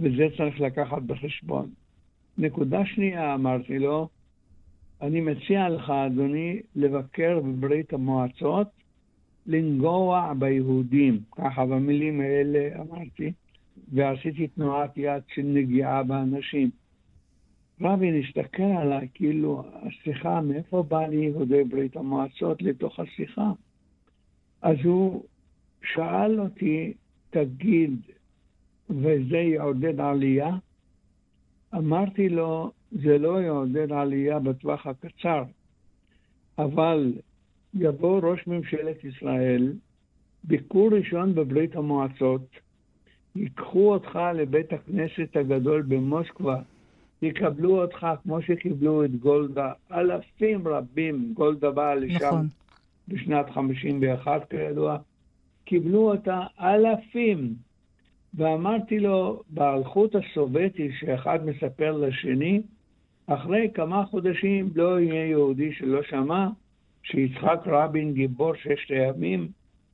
וזה 0.00 0.26
צריך 0.36 0.60
לקחת 0.60 1.02
בחשבון. 1.02 1.70
נקודה 2.38 2.86
שנייה, 2.86 3.34
אמרתי 3.34 3.78
לו, 3.78 4.08
אני 5.02 5.20
מציע 5.20 5.68
לך, 5.68 5.90
אדוני, 5.90 6.60
לבקר 6.76 7.40
בברית 7.40 7.92
המועצות, 7.92 8.68
לנגוע 9.46 10.32
ביהודים. 10.38 11.20
ככה 11.32 11.66
במילים 11.66 12.20
האלה 12.20 12.68
אמרתי. 12.80 13.32
ועשיתי 13.92 14.48
תנועת 14.48 14.90
יד 14.96 15.22
של 15.34 15.42
נגיעה 15.42 16.02
באנשים. 16.02 16.70
רבין 17.80 18.22
הסתכל 18.22 18.62
עליי 18.62 19.08
כאילו, 19.14 19.64
השיחה, 19.72 20.40
מאיפה 20.40 20.82
בא 20.82 21.06
לי 21.06 21.16
יהודי 21.16 21.64
ברית 21.64 21.96
המועצות 21.96 22.62
לתוך 22.62 23.00
השיחה? 23.00 23.50
אז 24.62 24.76
הוא 24.84 25.24
שאל 25.82 26.40
אותי, 26.40 26.92
תגיד, 27.30 27.96
וזה 28.90 29.36
יעודד 29.36 30.00
עלייה? 30.00 30.56
אמרתי 31.74 32.28
לו, 32.28 32.72
זה 32.92 33.18
לא 33.18 33.42
יעודד 33.42 33.92
עלייה 33.92 34.38
בטווח 34.38 34.86
הקצר, 34.86 35.44
אבל 36.58 37.12
יבוא 37.74 38.20
ראש 38.22 38.46
ממשלת 38.46 39.04
ישראל, 39.04 39.72
ביקור 40.44 40.90
ראשון 40.92 41.34
בברית 41.34 41.76
המועצות, 41.76 42.46
ייקחו 43.36 43.92
אותך 43.92 44.18
לבית 44.34 44.72
הכנסת 44.72 45.36
הגדול 45.36 45.82
במוסקבה, 45.82 46.60
יקבלו 47.22 47.82
אותך 47.82 48.06
כמו 48.22 48.42
שקיבלו 48.42 49.04
את 49.04 49.16
גולדה, 49.16 49.72
אלפים 49.92 50.68
רבים, 50.68 51.32
גולדה 51.34 51.70
באה 51.70 51.94
לשם 51.94 52.26
נכון. 52.26 52.46
בשנת 53.08 53.50
51 53.50 54.50
כידוע, 54.50 54.98
קיבלו 55.64 56.12
אותה 56.12 56.40
אלפים. 56.60 57.54
ואמרתי 58.34 59.00
לו, 59.00 59.42
באלחוט 59.50 60.14
הסובייטי 60.14 60.90
שאחד 61.00 61.38
מספר 61.46 61.92
לשני, 61.92 62.62
אחרי 63.26 63.70
כמה 63.74 64.04
חודשים 64.06 64.70
לא 64.74 65.00
יהיה 65.00 65.26
יהודי 65.26 65.72
שלא 65.72 66.02
שמע 66.02 66.48
שיצחק 67.02 67.60
רבין, 67.66 68.14
גיבור 68.14 68.54
ששת 68.54 68.90
הימים, 68.90 69.48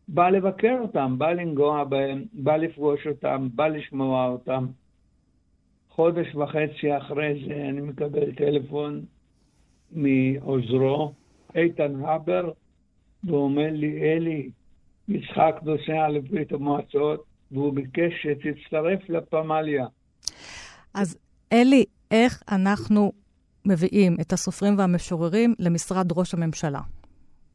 בא 0.08 0.28
לבקר 0.28 0.78
אותם, 0.80 1.14
בא 1.18 1.32
לנגוע 1.32 1.84
בהם, 1.84 2.24
בא 2.32 2.56
לפגוש 2.56 3.06
אותם, 3.06 3.48
בא 3.54 3.66
לשמוע 3.66 4.28
אותם. 4.28 4.66
חודש 5.90 6.34
וחצי 6.34 6.96
אחרי 6.96 7.44
זה 7.46 7.54
אני 7.68 7.80
מקבל 7.80 8.34
טלפון 8.34 9.02
מעוזרו, 9.92 11.12
איתן 11.54 12.04
הבר, 12.04 12.50
והוא 13.24 13.44
אומר 13.44 13.68
לי, 13.72 14.02
אלי, 14.02 14.50
יצחק 15.08 15.60
נוסע 15.62 16.08
לברית 16.08 16.52
המועצות, 16.52 17.24
והוא 17.52 17.72
ביקש 17.72 18.12
שתצטרף 18.22 19.08
לפמליה. 19.08 19.86
אז 20.94 21.18
אלי, 21.52 21.84
איך 22.10 22.42
אנחנו 22.52 23.12
מביאים 23.64 24.16
את 24.20 24.32
הסופרים 24.32 24.78
והמשוררים 24.78 25.54
למשרד 25.58 26.12
ראש 26.16 26.34
הממשלה? 26.34 26.80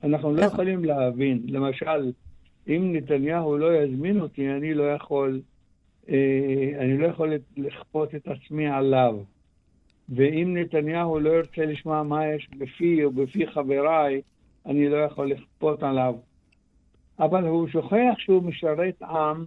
אנחנו 0.04 0.34
לא 0.34 0.44
איך... 0.44 0.54
יכולים 0.54 0.86
להבין. 0.86 1.44
למשל, 1.48 2.12
אם 2.68 2.94
נתניהו 2.96 3.58
לא 3.58 3.76
יזמין 3.76 4.22
אותי, 4.22 4.50
אני 4.50 4.74
לא 4.74 4.84
יכול, 4.84 5.42
אה, 6.10 6.16
אני 6.80 6.98
לא 6.98 7.08
יכול 7.08 7.34
לכפות 7.58 8.16
את 8.16 8.28
עצמי 8.28 8.68
עליו. 8.68 9.16
ואם 10.10 10.58
נתניהו 10.58 11.20
לא 11.20 11.30
ירצה 11.30 11.66
לשמוע 11.66 12.04
מה 12.04 12.28
יש 12.28 12.50
בפי 12.58 13.04
או 13.04 13.12
בפי 13.12 13.48
חבריי, 13.48 14.22
אני 14.66 14.90
לא 14.90 14.98
יכול 14.98 15.32
לכפות 15.32 15.84
עליו. 15.84 16.16
אבל 17.20 17.48
הוא 17.48 17.68
שוכח 17.68 18.14
שהוא 18.18 18.44
משרת 18.44 19.02
עם, 19.02 19.46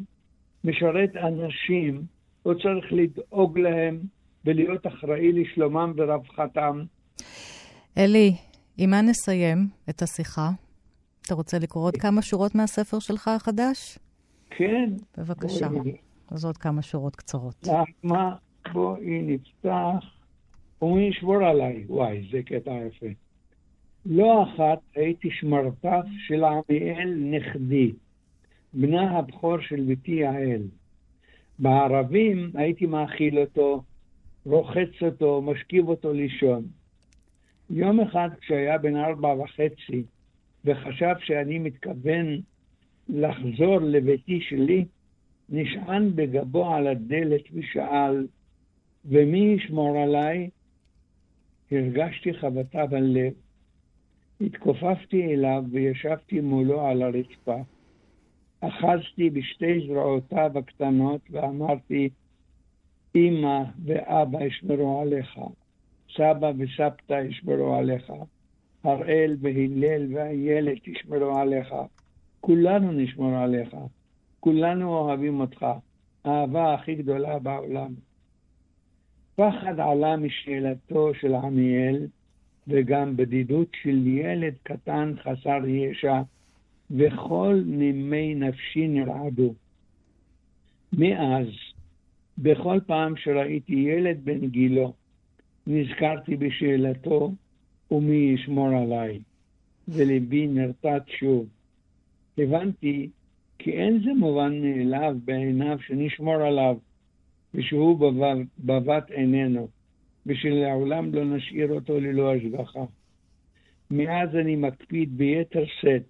משרת 0.64 1.16
אנשים, 1.16 2.02
הוא 2.42 2.54
צריך 2.54 2.92
לדאוג 2.92 3.58
להם 3.58 3.98
ולהיות 4.46 4.86
אחראי 4.86 5.32
לשלומם 5.32 5.92
ורווחתם. 5.96 6.82
אלי, 7.98 8.34
עם 8.78 8.90
מה 8.90 9.02
נסיים 9.02 9.58
את 9.90 10.02
השיחה? 10.02 10.50
אתה 11.26 11.34
רוצה 11.34 11.58
לקרוא 11.58 11.84
עוד 11.84 11.96
כמה 11.96 12.22
שורות 12.22 12.54
מהספר 12.54 12.98
שלך 12.98 13.28
החדש? 13.28 13.98
כן. 14.50 14.90
בבקשה. 15.18 15.68
אז 16.30 16.44
עוד 16.44 16.56
כמה 16.56 16.82
שורות 16.82 17.16
קצרות. 17.16 17.66
מה? 18.02 18.34
בואי 18.72 19.22
נפתח. 19.22 20.04
ומי 20.82 21.08
ישמור 21.08 21.44
עליי? 21.44 21.84
וואי, 21.88 22.28
זה 22.32 22.42
קטע 22.42 22.70
יפה. 22.70 23.06
לא 24.06 24.42
אחת 24.42 24.78
הייתי 24.94 25.28
שמרתף 25.30 26.04
של 26.26 26.44
עמיאל 26.44 27.14
נכדי, 27.14 27.92
בנה 28.72 29.18
הבכור 29.18 29.60
של 29.60 29.84
ביתי 29.86 30.12
יעל. 30.12 30.62
בערבים 31.58 32.50
הייתי 32.54 32.86
מאכיל 32.86 33.38
אותו, 33.38 33.82
רוחץ 34.46 35.02
אותו, 35.02 35.42
משכיב 35.42 35.88
אותו 35.88 36.12
לישון. 36.12 36.64
יום 37.70 38.00
אחד 38.00 38.28
כשהיה 38.40 38.78
בן 38.78 38.96
ארבע 38.96 39.28
וחצי, 39.28 40.02
וחשב 40.64 41.14
שאני 41.18 41.58
מתכוון 41.58 42.40
לחזור 43.08 43.78
לביתי 43.80 44.40
שלי, 44.40 44.84
נשען 45.48 46.16
בגבו 46.16 46.74
על 46.74 46.86
הדלת 46.86 47.42
ושאל, 47.52 48.26
ומי 49.04 49.38
ישמור 49.38 49.98
עליי? 49.98 50.50
הרגשתי 51.70 52.34
חבטה 52.34 52.86
בלב. 52.86 53.32
התכופפתי 54.40 55.34
אליו 55.34 55.64
וישבתי 55.70 56.40
מולו 56.40 56.86
על 56.86 57.02
הרצפה. 57.02 57.56
אחזתי 58.60 59.30
בשתי 59.30 59.86
זרועותיו 59.86 60.58
הקטנות 60.58 61.20
ואמרתי, 61.30 62.08
אמא 63.16 63.62
ואבא 63.84 64.44
ישמרו 64.44 65.00
עליך, 65.00 65.38
סבא 66.16 66.52
וסבתא 66.58 67.22
ישמרו 67.28 67.74
עליך, 67.74 68.12
הראל 68.84 69.36
והלל 69.40 70.06
ואיילת 70.14 70.88
ישמרו 70.88 71.38
עליך, 71.38 71.74
כולנו 72.40 72.92
נשמור 72.92 73.36
עליך, 73.36 73.76
כולנו 74.40 74.96
אוהבים 74.96 75.40
אותך, 75.40 75.66
האהבה 76.24 76.74
הכי 76.74 76.94
גדולה 76.94 77.38
בעולם. 77.38 77.94
פחד 79.36 79.80
עלה 79.80 80.16
משאלתו 80.16 81.14
של 81.14 81.34
עמיאל, 81.34 82.06
וגם 82.68 83.16
בדידות 83.16 83.68
של 83.82 84.06
ילד 84.06 84.54
קטן 84.62 85.14
חסר 85.22 85.66
ישע, 85.66 86.22
וכל 86.90 87.62
נימי 87.66 88.34
נפשי 88.34 88.88
נרעדו. 88.88 89.54
מאז, 90.92 91.46
בכל 92.38 92.78
פעם 92.86 93.16
שראיתי 93.16 93.74
ילד 93.74 94.24
בן 94.24 94.46
גילו, 94.46 94.92
נזכרתי 95.66 96.36
בשאלתו, 96.36 97.32
ומי 97.90 98.16
ישמור 98.34 98.68
עליי, 98.68 99.20
וליבי 99.88 100.46
נרתעת 100.46 101.08
שוב. 101.08 101.46
הבנתי 102.38 103.08
כי 103.58 103.72
אין 103.72 104.00
זה 104.04 104.10
מובן 104.14 104.60
מאליו 104.60 105.16
בעיניו 105.24 105.78
שנשמור 105.86 106.34
עליו, 106.34 106.76
ושהוא 107.54 108.12
בבת 108.58 109.10
עינינו, 109.10 109.68
ושלעולם 110.26 111.14
לא 111.14 111.24
נשאיר 111.24 111.72
אותו 111.72 112.00
ללא 112.00 112.34
השגחה. 112.34 112.84
מאז 113.90 114.36
אני 114.36 114.56
מקפיד 114.56 115.16
ביתר 115.16 115.64
שאת 115.80 116.06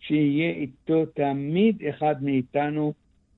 שיהיה 0.00 0.50
איתו 0.50 1.06
תמיד 1.06 1.82
אחד 1.88 2.22
מאיתנו 2.22 2.92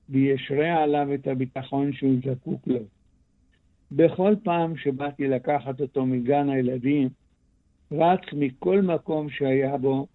וישרה 0.09 0.83
עליו 0.83 1.13
את 1.13 1.27
הביטחון 1.27 1.93
שהוא 1.93 2.15
זקוק 2.25 2.67
לו. 2.67 2.79
בכל 3.91 4.35
פעם 4.43 4.77
שבאתי 4.77 5.27
לקחת 5.27 5.81
אותו 5.81 6.05
מגן 6.05 6.49
הילדים, 6.49 7.09
רץ 7.91 8.21
מכל 8.33 8.81
מקום 8.81 9.29
שהיה 9.29 9.77
בו, 9.77 10.07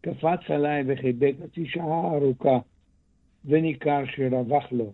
קפץ 0.00 0.50
עליי 0.50 0.84
וחיבק 0.86 1.34
אותי 1.42 1.66
שעה 1.66 2.14
ארוכה, 2.14 2.58
וניכר 3.44 4.02
שרווח 4.16 4.64
לו. 4.72 4.92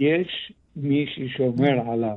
יש 0.00 0.52
מי 0.76 1.06
ששומר 1.06 1.90
עליו. 1.90 2.16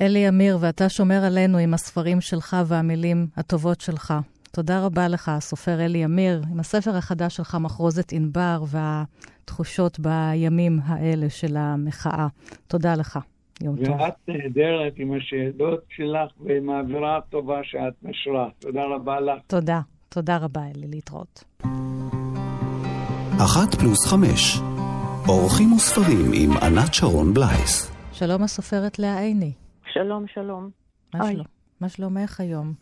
אלי 0.00 0.28
אמיר, 0.28 0.58
ואתה 0.60 0.88
שומר 0.88 1.24
עלינו 1.24 1.58
עם 1.58 1.74
הספרים 1.74 2.20
שלך 2.20 2.56
והמילים 2.68 3.26
הטובות 3.36 3.80
שלך. 3.80 4.14
תודה 4.54 4.84
רבה 4.86 5.08
לך, 5.08 5.28
הסופר 5.28 5.80
אלי 5.80 6.04
אמיר, 6.04 6.42
עם 6.50 6.60
הספר 6.60 6.96
החדש 6.96 7.36
שלך, 7.36 7.56
מחרוזת 7.60 8.12
ענבר, 8.12 8.62
והתחושות 8.66 10.00
בימים 10.00 10.78
האלה 10.84 11.30
של 11.30 11.56
המחאה. 11.56 12.26
תודה 12.66 12.94
לך. 12.94 13.18
יום 13.62 13.76
טוב. 13.84 14.00
ואת 14.00 14.14
נהדרת 14.28 14.92
עם 14.96 15.12
השאלות 15.12 15.84
שלך 15.88 16.30
ועם 16.40 16.70
האווירה 16.70 17.16
הטובה 17.16 17.60
שאת 17.62 17.94
משרה. 18.02 18.48
תודה 18.58 18.82
רבה 18.84 19.20
לך. 19.20 19.42
תודה. 19.46 19.80
תודה 20.08 20.36
רבה, 20.36 20.60
אלי. 20.76 20.86
להתראות. 20.88 21.44
אחת 23.44 23.74
פלוס 23.74 24.06
חמש, 24.06 24.58
אורחים 25.28 25.72
וספרים 25.72 26.30
עם 26.34 26.50
ענת 26.56 26.94
שרון 26.94 27.34
בלייס. 27.34 27.92
שלום 28.12 28.42
הסופרת 28.42 28.98
לאה 28.98 29.20
עיני. 29.20 29.52
שלום, 29.92 30.24
שלום. 30.34 30.70
מה, 31.80 31.88
שלומך 31.88 32.40
היום? 32.40 32.81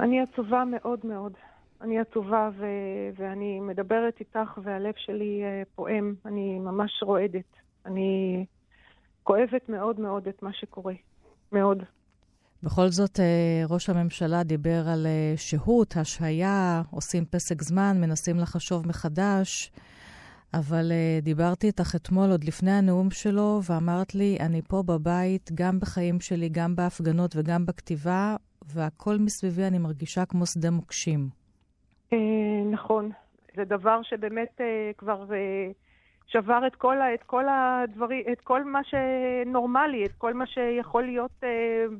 אני 0.00 0.20
עצובה 0.20 0.64
מאוד 0.64 0.98
מאוד. 1.04 1.32
אני 1.80 1.98
עצובה 1.98 2.50
ו- 2.58 3.10
ואני 3.16 3.60
מדברת 3.60 4.20
איתך 4.20 4.58
והלב 4.62 4.94
שלי 4.96 5.42
uh, 5.42 5.68
פועם. 5.74 6.14
אני 6.26 6.58
ממש 6.58 7.02
רועדת. 7.02 7.56
אני 7.86 8.44
כואבת 9.22 9.68
מאוד 9.68 10.00
מאוד 10.00 10.28
את 10.28 10.42
מה 10.42 10.52
שקורה. 10.52 10.94
מאוד. 11.52 11.82
בכל 12.62 12.88
זאת, 12.88 13.20
אה, 13.20 13.62
ראש 13.68 13.90
הממשלה 13.90 14.42
דיבר 14.42 14.88
על 14.88 15.06
אה, 15.06 15.34
שהות, 15.36 15.96
השהיה, 15.96 16.82
עושים 16.90 17.24
פסק 17.24 17.62
זמן, 17.62 17.96
מנסים 18.00 18.38
לחשוב 18.38 18.88
מחדש. 18.88 19.72
אבל 20.54 20.92
דיברתי 21.22 21.66
איתך 21.66 21.94
אתמול, 21.96 22.30
עוד 22.30 22.44
לפני 22.44 22.70
הנאום 22.72 23.10
שלו, 23.10 23.60
ואמרת 23.64 24.14
לי, 24.14 24.36
אני 24.40 24.62
פה 24.62 24.82
בבית, 24.82 25.50
גם 25.54 25.80
בחיים 25.80 26.20
שלי, 26.20 26.48
גם 26.48 26.76
בהפגנות 26.76 27.36
וגם 27.36 27.66
בכתיבה, 27.66 28.36
והכל 28.64 29.16
מסביבי 29.20 29.64
אני 29.64 29.78
מרגישה 29.78 30.26
כמו 30.26 30.46
שדה 30.46 30.70
מוקשים. 30.70 31.28
Uh, 32.10 32.16
נכון. 32.70 33.10
זה 33.56 33.64
דבר 33.64 34.02
שבאמת 34.02 34.60
uh, 34.60 34.98
כבר 34.98 35.24
uh, 35.28 35.72
שבר 36.26 36.66
את 36.66 36.76
כל, 37.26 37.46
הדברים, 37.48 38.24
את 38.32 38.40
כל 38.40 38.64
מה 38.64 38.80
שנורמלי, 38.84 40.04
את 40.04 40.12
כל 40.18 40.34
מה 40.34 40.46
שיכול 40.46 41.02
להיות 41.02 41.42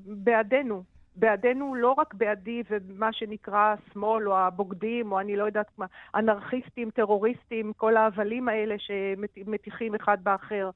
בעדנו. 0.07 0.83
בעדנו 1.17 1.75
לא 1.75 1.95
רק 1.99 2.15
בעדי 2.15 2.63
ומה 2.71 3.13
שנקרא 3.13 3.75
שמאל 3.93 4.29
או 4.29 4.39
הבוגדים 4.39 5.13
או 5.13 5.21
אני 5.21 5.37
לא 5.37 5.45
יודעת 5.45 5.79
מה, 5.79 5.87
אנרכיסטים, 6.15 6.91
טרוריסטים, 6.91 7.73
כל 7.77 7.97
ההבלים 7.97 8.49
האלה 8.49 8.75
שמטיחים 8.79 9.95
אחד 9.95 10.19
באחר. 10.23 10.71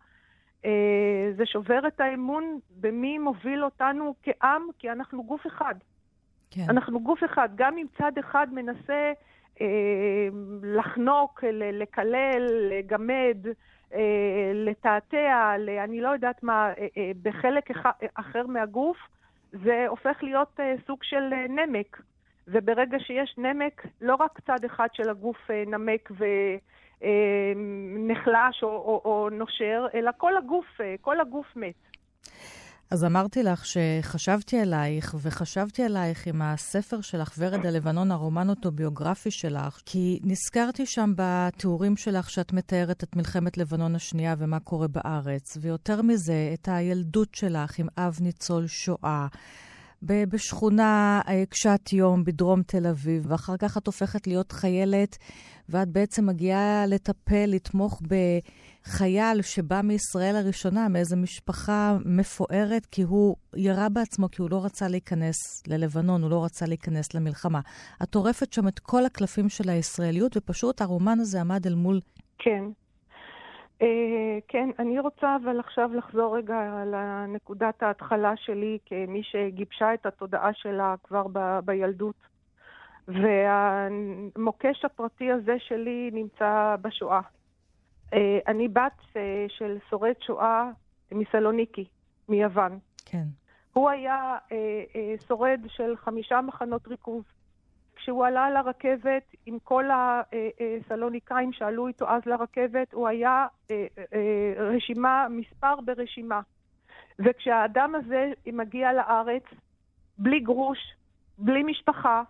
אה, 0.65 1.33
זה 1.37 1.47
שובר 1.47 1.87
את 1.87 2.01
האמון 2.01 2.59
במי 2.81 3.19
מוביל 3.19 3.65
אותנו 3.65 4.15
כעם, 4.23 4.63
כי 4.79 4.91
אנחנו 4.91 5.25
גוף 5.25 5.47
אחד. 5.47 5.75
כן. 6.51 6.63
אנחנו 6.69 7.01
גוף 7.01 7.25
אחד. 7.25 7.49
גם 7.55 7.79
אם 7.79 7.87
צד 7.99 8.13
אחד 8.19 8.47
מנסה 8.53 9.13
אה, 9.61 10.29
לחנוק, 10.63 11.45
לקלל, 11.53 12.47
לגמד, 12.71 13.37
אה, 13.95 14.53
לתעתע, 14.55 15.55
אני 15.85 16.01
לא 16.01 16.09
יודעת 16.09 16.43
מה, 16.43 16.69
אה, 16.69 16.87
אה, 16.97 17.11
בחלק 17.23 17.71
אחר 18.15 18.47
מהגוף, 18.47 18.97
זה 19.53 19.85
הופך 19.89 20.23
להיות 20.23 20.61
אה, 20.61 20.75
סוג 20.87 20.99
של 21.03 21.33
אה, 21.33 21.47
נמק. 21.49 22.03
וברגע 22.49 22.99
שיש 23.01 23.35
נמק, 23.39 23.87
לא 24.01 24.15
רק 24.15 24.41
צד 24.47 24.65
אחד 24.65 24.89
של 24.93 25.11
הגוף 25.11 25.51
אה, 25.51 25.65
נמק 25.67 26.11
ונחלש 27.01 28.63
או, 28.63 28.69
או, 28.69 29.03
או 29.05 29.29
נושר, 29.31 29.87
אלא 29.95 30.11
כל 30.17 30.37
הגוף, 30.37 30.81
כל 31.01 31.21
הגוף 31.21 31.47
מת. 31.57 31.95
אז 32.91 33.05
אמרתי 33.05 33.43
לך 33.43 33.65
שחשבתי 33.67 34.61
עלייך, 34.61 35.15
וחשבתי 35.23 35.83
עלייך 35.83 36.27
עם 36.27 36.43
הספר 36.43 37.01
שלך, 37.01 37.35
ורד 37.39 37.67
הלבנון, 37.67 38.11
הרומן 38.11 38.49
אוטוביוגרפי 38.49 39.31
שלך, 39.31 39.81
כי 39.87 40.21
נזכרתי 40.25 40.87
שם 40.87 41.13
בתיאורים 41.17 41.97
שלך 41.97 42.31
שאת 42.31 42.53
מתארת 42.53 43.05
את 43.05 43.17
מלחמת 43.17 43.59
לבנון 43.59 43.95
השנייה 43.95 44.35
ומה 44.39 44.61
קורה 44.61 44.89
בארץ, 44.89 45.59
ויותר 45.61 46.03
מזה, 46.03 46.51
את 46.55 46.69
הילדות 46.73 47.35
שלך 47.35 47.79
עם 47.79 47.87
אב 47.99 48.19
ניצול 48.21 48.67
שואה. 48.67 49.27
בשכונה 50.05 51.21
אה, 51.29 51.47
קשת 51.47 51.93
יום 51.93 52.25
בדרום 52.25 52.63
תל 52.63 52.87
אביב, 52.87 53.27
ואחר 53.29 53.57
כך 53.57 53.77
את 53.77 53.87
הופכת 53.87 54.27
להיות 54.27 54.53
חיילת, 54.53 55.19
ואת 55.69 55.89
בעצם 55.89 56.27
מגיעה 56.27 56.87
לטפל, 56.87 57.47
לתמוך 57.47 58.03
בחייל 58.03 59.43
שבא 59.43 59.81
מישראל 59.81 60.37
הראשונה, 60.37 60.89
מאיזו 60.89 61.17
משפחה 61.17 61.97
מפוארת, 62.05 62.87
כי 62.87 63.03
הוא 63.03 63.37
ירה 63.57 63.89
בעצמו, 63.89 64.31
כי 64.31 64.43
הוא 64.43 64.51
לא 64.51 64.65
רצה 64.65 64.89
להיכנס 64.89 65.63
ללבנון, 65.67 66.23
הוא 66.23 66.31
לא 66.31 66.45
רצה 66.45 66.67
להיכנס 66.67 67.15
למלחמה. 67.15 67.61
את 68.03 68.11
טורפת 68.11 68.53
שם 68.53 68.69
את 68.69 68.79
כל 68.79 69.07
הקלפים 69.07 69.49
של 69.49 69.69
הישראליות, 69.69 70.37
ופשוט 70.37 70.81
הרומן 70.81 71.21
הזה 71.21 71.41
עמד 71.41 71.67
אל 71.67 71.75
מול... 71.75 72.01
כן. 72.39 72.84
Uh, 73.83 73.87
כן, 74.49 74.69
אני 74.79 75.01
רוצה 75.01 75.37
אבל 75.45 75.61
עכשיו 75.61 75.91
לחזור 75.95 76.37
רגע 76.37 76.85
לנקודת 76.87 77.83
ההתחלה 77.83 78.37
שלי 78.37 78.79
כמי 78.87 79.23
שגיבשה 79.23 79.95
את 79.95 80.07
התודעה 80.07 80.51
שלה 80.55 80.95
כבר 81.05 81.27
ב- 81.33 81.59
בילדות. 81.65 82.35
והמוקש 83.09 84.85
הפרטי 84.85 85.33
הזה 85.33 85.57
שלי 85.59 86.11
נמצא 86.13 86.77
בשואה. 86.83 87.21
Uh, 88.11 88.17
אני 88.47 88.69
בת 88.69 89.01
uh, 89.01 89.17
של 89.49 89.79
שורד 89.91 90.15
שואה 90.21 90.71
מסלוניקי, 91.13 91.85
מיוון. 92.29 92.79
כן. 93.05 93.25
הוא 93.73 93.91
היה 93.91 94.37
שורד 95.29 95.61
של 95.69 95.97
חמישה 95.97 96.41
מחנות 96.41 96.89
ריכוז. 96.89 97.25
כשהוא 98.05 98.27
עלה 98.27 98.51
לרכבת 98.51 99.35
עם 99.47 99.59
כל 99.59 99.85
הסלוניקאים 99.93 101.53
שעלו 101.53 101.89
איתו 101.89 102.09
אז 102.09 102.23
לרכבת, 102.27 102.93
הוא 102.93 103.09
היה 103.09 103.47
אה, 103.71 103.87
אה, 104.15 104.53
רשימה, 104.57 105.27
מספר 105.31 105.81
ברשימה. 105.81 106.41
וכשהאדם 107.19 107.95
הזה 107.95 108.33
מגיע 108.47 108.93
לארץ, 108.93 109.43
בלי 110.19 110.41
גרוש, 110.41 110.79
בלי 111.39 111.63
משפחה, 111.63 112.23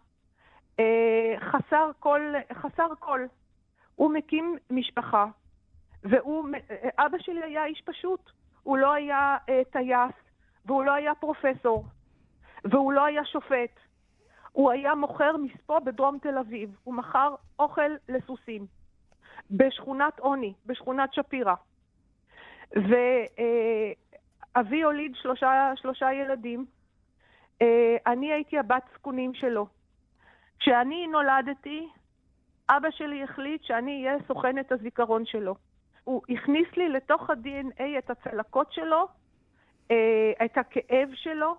אה, 0.81 1.35
חסר 1.41 1.91
כל, 1.99 2.21
חסר 2.53 2.89
כל, 2.99 3.21
הוא 3.95 4.15
מקים 4.15 4.57
משפחה. 4.71 5.27
והוא, 6.03 6.49
אבא 6.99 7.19
שלי 7.19 7.43
היה 7.43 7.65
איש 7.65 7.83
פשוט, 7.85 8.31
הוא 8.63 8.79
לא 8.79 8.93
היה 8.93 9.37
טייס, 9.71 10.15
והוא 10.67 10.85
לא 10.85 10.93
היה 10.93 11.15
פרופסור, 11.15 11.85
והוא 12.65 12.93
לא 12.93 13.05
היה 13.05 13.25
שופט, 13.25 13.84
הוא 14.55 14.71
היה 14.71 14.95
מוכר 14.95 15.37
מספו 15.37 15.81
בדרום 15.81 16.19
תל 16.19 16.39
אביב. 16.39 16.77
הוא 16.85 16.95
מכר 16.95 17.35
אוכל 17.59 17.91
לסוסים. 18.09 18.67
בשכונת 19.51 20.19
עוני, 20.19 20.55
בשכונת 20.67 21.15
שפירא. 21.15 21.55
ואבי 22.73 24.83
הוליד 24.83 25.13
שלושה, 25.15 25.73
שלושה 25.77 26.13
ילדים. 26.13 26.67
אה, 27.63 27.97
אני 28.07 28.33
הייתי 28.33 28.59
הבת 28.59 28.83
זקונים 28.95 29.35
שלו. 29.35 29.67
כשאני 30.59 31.07
נולדתי, 31.07 31.89
אבא 32.69 32.91
שלי 32.91 33.23
החליט 33.23 33.65
שאני 33.65 34.07
אהיה 34.07 34.19
סוכנת 34.27 34.73
הזיכרון 34.73 35.27
שלו. 35.27 35.55
הוא 36.05 36.23
הכניס 36.29 36.69
לי 36.77 36.89
לתוך 36.89 37.31
ה-DNA 37.31 37.83
את 37.99 38.11
הצלקות 38.11 38.73
שלו, 38.73 39.09
אה, 39.91 40.33
את 40.45 40.59
הכאב 40.59 41.09
שלו, 41.15 41.57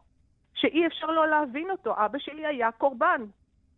שאי 0.56 0.88
אפשר 0.88 1.08
לא 1.08 1.28
להבין 1.28 1.72
אותו. 1.72 1.94
אבא 1.98 2.20
שלי 2.20 2.46
היה 2.46 2.72
קורבן. 2.72 3.22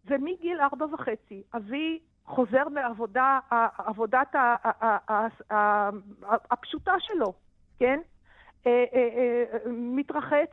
ומגיל 0.08 0.62
ארבע 0.62 0.86
וחצי, 0.94 1.44
אבי 1.56 2.00
חוזר 2.26 2.70
מעבודה, 2.70 3.40
עבודת 3.78 4.36
הפשוטה 6.52 6.94
שלו, 7.00 7.34
כן? 7.80 8.00
אה, 8.68 8.86
אה, 8.94 9.10
אה, 9.18 9.72
מתרחץ, 9.72 10.50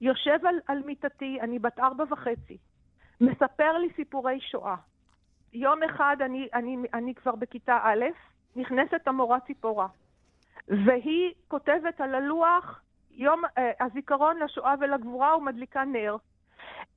יושב 0.00 0.38
על, 0.46 0.54
על 0.66 0.82
מיטתי, 0.86 1.38
אני 1.40 1.58
בת 1.58 1.78
ארבע 1.78 2.04
וחצי, 2.10 2.58
מספר 3.20 3.78
לי 3.78 3.88
סיפורי 3.96 4.40
שואה. 4.40 4.76
יום 5.52 5.82
אחד, 5.82 6.16
אני, 6.20 6.48
אני, 6.54 6.76
אני 6.94 7.14
כבר 7.14 7.34
בכיתה 7.34 7.78
א', 7.82 8.04
נכנסת 8.56 9.08
המורה 9.08 9.40
ציפורה, 9.40 9.86
והיא 10.68 11.34
כותבת 11.48 12.00
על 12.00 12.14
הלוח 12.14 12.80
יום 13.18 13.42
אה, 13.58 13.70
הזיכרון 13.80 14.38
לשואה 14.38 14.74
ולגבורה 14.80 15.36
ומדליקה 15.36 15.84
נר. 15.84 16.16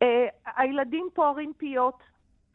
אה, 0.02 0.28
הילדים 0.46 1.10
פוערים 1.14 1.54
פיות. 1.58 2.04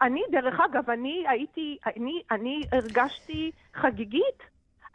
אני, 0.02 0.22
דרך 0.30 0.60
אגב, 0.60 0.90
אני 0.90 1.24
הייתי, 1.28 1.78
אני, 1.86 2.22
אני 2.30 2.62
הרגשתי 2.72 3.50
חגיגית. 3.74 4.42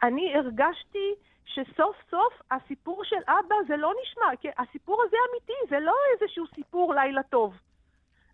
אני 0.02 0.36
הרגשתי 0.36 1.14
שסוף 1.44 1.96
סוף 2.10 2.42
הסיפור 2.50 3.04
של 3.04 3.16
אבא 3.28 3.54
זה 3.68 3.76
לא 3.76 3.92
נשמע, 4.02 4.36
כי 4.40 4.48
הסיפור 4.58 5.02
הזה 5.06 5.16
אמיתי, 5.30 5.52
זה 5.70 5.80
לא 5.80 5.94
איזשהו 6.12 6.46
סיפור 6.54 6.94
לילה 6.94 7.22
טוב. 7.22 7.54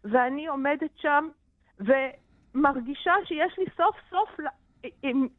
ואני 0.04 0.46
עומדת 0.46 0.90
שם 0.96 1.28
ומרגישה 1.80 3.12
שיש 3.24 3.58
לי 3.58 3.64
סוף 3.76 3.96
סוף 4.10 4.30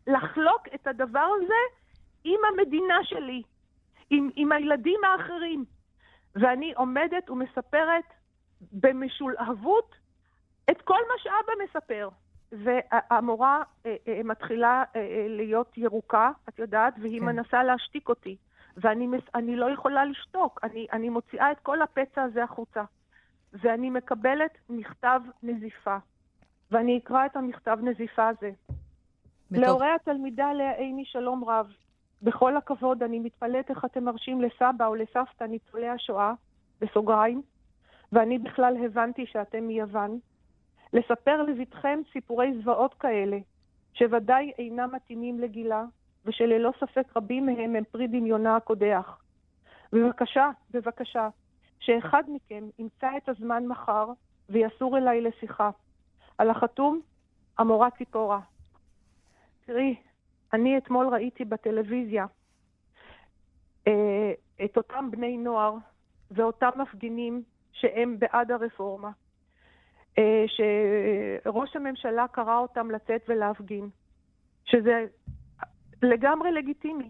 לחלוק 0.08 0.62
את 0.76 0.88
הדבר 0.88 1.28
הזה 1.38 1.62
עם 2.24 2.40
המדינה 2.54 3.04
שלי. 3.04 3.42
עם, 4.10 4.30
עם 4.36 4.52
הילדים 4.52 5.00
האחרים. 5.04 5.66
ואני 6.36 6.74
עומדת 6.74 7.30
ומספרת 7.30 8.04
במשולהבות 8.72 9.96
את 10.72 10.82
כל 10.82 11.00
מה 11.08 11.14
שאבא 11.18 11.64
מספר. 11.64 12.10
והמורה 12.52 13.64
אה, 13.86 13.96
אה, 14.08 14.22
מתחילה 14.24 14.84
אה, 14.96 15.26
להיות 15.30 15.78
ירוקה, 15.78 16.32
את 16.50 16.60
יודעת, 16.60 16.94
והיא 17.02 17.20
כן. 17.20 17.26
מנסה 17.26 17.64
להשתיק 17.64 18.10
אותי. 18.10 18.38
ואני 18.78 19.56
לא 19.56 19.72
יכולה 19.72 20.06
לשתוק, 20.06 20.60
אני, 20.64 20.88
אני 20.92 21.10
מוציאה 21.10 21.52
את 21.52 21.60
כל 21.60 21.82
הפצע 21.82 22.24
הזה 22.24 22.44
החוצה. 22.44 22.84
ואני 23.54 23.90
מקבלת 23.90 24.58
מכתב 24.70 25.22
נזיפה. 25.44 25.98
ואני 26.72 26.98
אקרא 26.98 27.26
את 27.26 27.36
המכתב 27.36 27.78
נזיפה 27.82 28.28
הזה. 28.28 28.52
בתוך... 29.52 29.64
להורי 29.64 29.92
התלמידה 29.96 30.54
לאה 30.54 30.76
עיני 30.76 31.06
שלום 31.06 31.44
רב. 31.44 31.72
בכל 32.22 32.58
הכבוד, 32.58 33.04
אני 33.04 33.20
מתפלאת 33.20 33.70
איך 33.70 33.86
אתם 33.86 34.04
מרשים 34.04 34.42
לסבא 34.42 34.88
או 34.88 34.96
לסבתא 34.96 35.44
ניצולי 35.44 35.90
השואה, 35.90 36.34
בסוגריים, 36.82 37.42
ואני 38.12 38.38
בכלל 38.38 38.86
הבנתי 38.86 39.26
שאתם 39.26 39.64
מיוון, 39.64 40.20
לספר 40.94 41.44
לבתכם 41.44 42.00
סיפורי 42.14 42.54
זוועות 42.62 42.94
כאלה, 42.94 43.38
שוודאי 43.94 44.52
אינם 44.58 44.90
מתאימים 44.96 45.40
לגילה, 45.40 45.84
ושללא 46.26 46.72
ספק 46.80 47.18
רבים 47.18 47.46
מהם 47.46 47.76
הם 47.76 47.84
פרי 47.92 48.08
דמיונה 48.08 48.56
הקודח. 48.56 49.18
בבקשה, 49.94 50.50
בבקשה, 50.72 51.30
שאחד 51.80 52.24
מכם 52.28 52.64
ימצא 52.80 53.10
את 53.18 53.30
הזמן 53.30 53.68
מחר 53.68 54.08
ויסור 54.50 54.98
אליי 54.98 55.22
לשיחה. 55.22 55.70
על 56.38 56.50
החתום, 56.50 57.02
המורה 57.58 57.90
ציפורה. 57.92 58.40
תראי, 59.66 59.96
אני 60.54 60.78
אתמול 60.78 61.08
ראיתי 61.08 61.46
בטלוויזיה 61.46 62.26
אה, 63.88 64.32
את 64.66 64.78
אותם 64.78 65.12
בני 65.12 65.38
נוער 65.38 65.74
ואותם 66.32 66.70
מפגינים 66.76 67.44
שהם 67.72 68.20
בעד 68.20 68.52
הרפורמה, 68.52 69.12
אה, 70.18 70.46
שראש 70.48 71.76
הממשלה 71.76 72.28
קרא 72.28 72.58
אותם 72.58 72.92
לצאת 72.92 73.26
ולהפגין, 73.28 73.90
שזה 74.66 75.06
לגמרי 76.02 76.52
לגיטימי, 76.52 77.10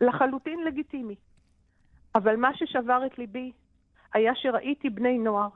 לחלוטין 0.00 0.64
לגיטימי. 0.64 1.14
אבל 2.14 2.36
מה 2.36 2.54
ששבר 2.54 3.06
את 3.06 3.18
ליבי 3.18 3.52
היה 4.14 4.34
שראיתי 4.34 4.90
בני 4.90 5.18
נוער 5.18 5.48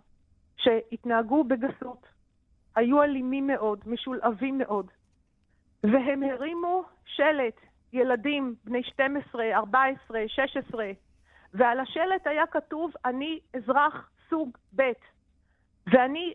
שהתנהגו 0.56 1.44
בגסות, 1.44 2.06
היו 2.76 3.02
אלימים 3.02 3.46
מאוד, 3.46 3.80
משולהבים 3.86 4.58
מאוד, 4.58 4.86
והם 5.92 6.22
הרימו 6.22 6.84
שלט, 7.04 7.60
ילדים 7.92 8.54
בני 8.64 8.82
12, 8.82 9.52
14, 9.54 10.22
16, 10.28 10.90
ועל 11.54 11.80
השלט 11.80 12.26
היה 12.26 12.46
כתוב, 12.46 12.92
אני 13.04 13.40
אזרח 13.56 14.10
סוג 14.30 14.58
ב', 14.76 14.92
ואני, 15.86 16.34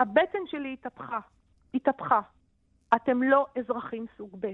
הבטן 0.00 0.46
שלי 0.46 0.72
התהפכה, 0.72 1.18
התהפכה. 1.74 2.20
אתם 2.94 3.22
לא 3.22 3.46
אזרחים 3.58 4.06
סוג 4.16 4.36
ב'. 4.40 4.52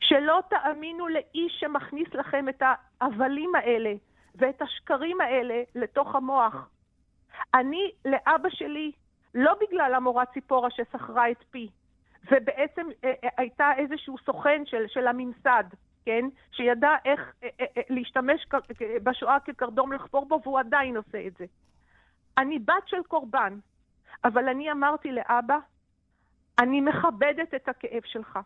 שלא 0.00 0.40
תאמינו 0.50 1.08
לאיש 1.08 1.60
שמכניס 1.60 2.08
לכם 2.14 2.48
את 2.48 2.62
ההבלים 3.00 3.54
האלה 3.54 3.92
ואת 4.34 4.62
השקרים 4.62 5.20
האלה 5.20 5.62
לתוך 5.74 6.14
המוח. 6.14 6.68
אני, 7.54 7.90
לאבא 8.04 8.48
שלי, 8.48 8.92
לא 9.34 9.54
בגלל 9.60 9.94
המורה 9.94 10.26
ציפורה 10.26 10.70
שסחרה 10.70 11.30
את 11.30 11.44
פי, 11.50 11.68
ובעצם 12.30 12.86
אה, 13.04 13.12
אה, 13.24 13.28
הייתה 13.36 13.70
איזשהו 13.76 14.16
סוכן 14.18 14.62
של, 14.66 14.84
של 14.88 15.06
הממסד, 15.06 15.64
כן? 16.04 16.24
שידע 16.52 16.90
איך 17.04 17.32
אה, 17.42 17.48
להשתמש 17.88 18.46
בשואה 19.02 19.40
כקרדום 19.40 19.92
לחפור 19.92 20.26
בו, 20.28 20.40
והוא 20.42 20.58
עדיין 20.58 20.96
עושה 20.96 21.26
את 21.26 21.36
זה. 21.38 21.44
אני 22.38 22.58
בת 22.58 22.86
של 22.86 23.02
קורבן, 23.08 23.58
אבל 24.24 24.48
אני 24.48 24.72
אמרתי 24.72 25.12
לאבא, 25.12 25.58
אני 26.58 26.80
מכבדת 26.80 27.54
את 27.54 27.68
הכאב 27.68 28.02
שלך, 28.04 28.38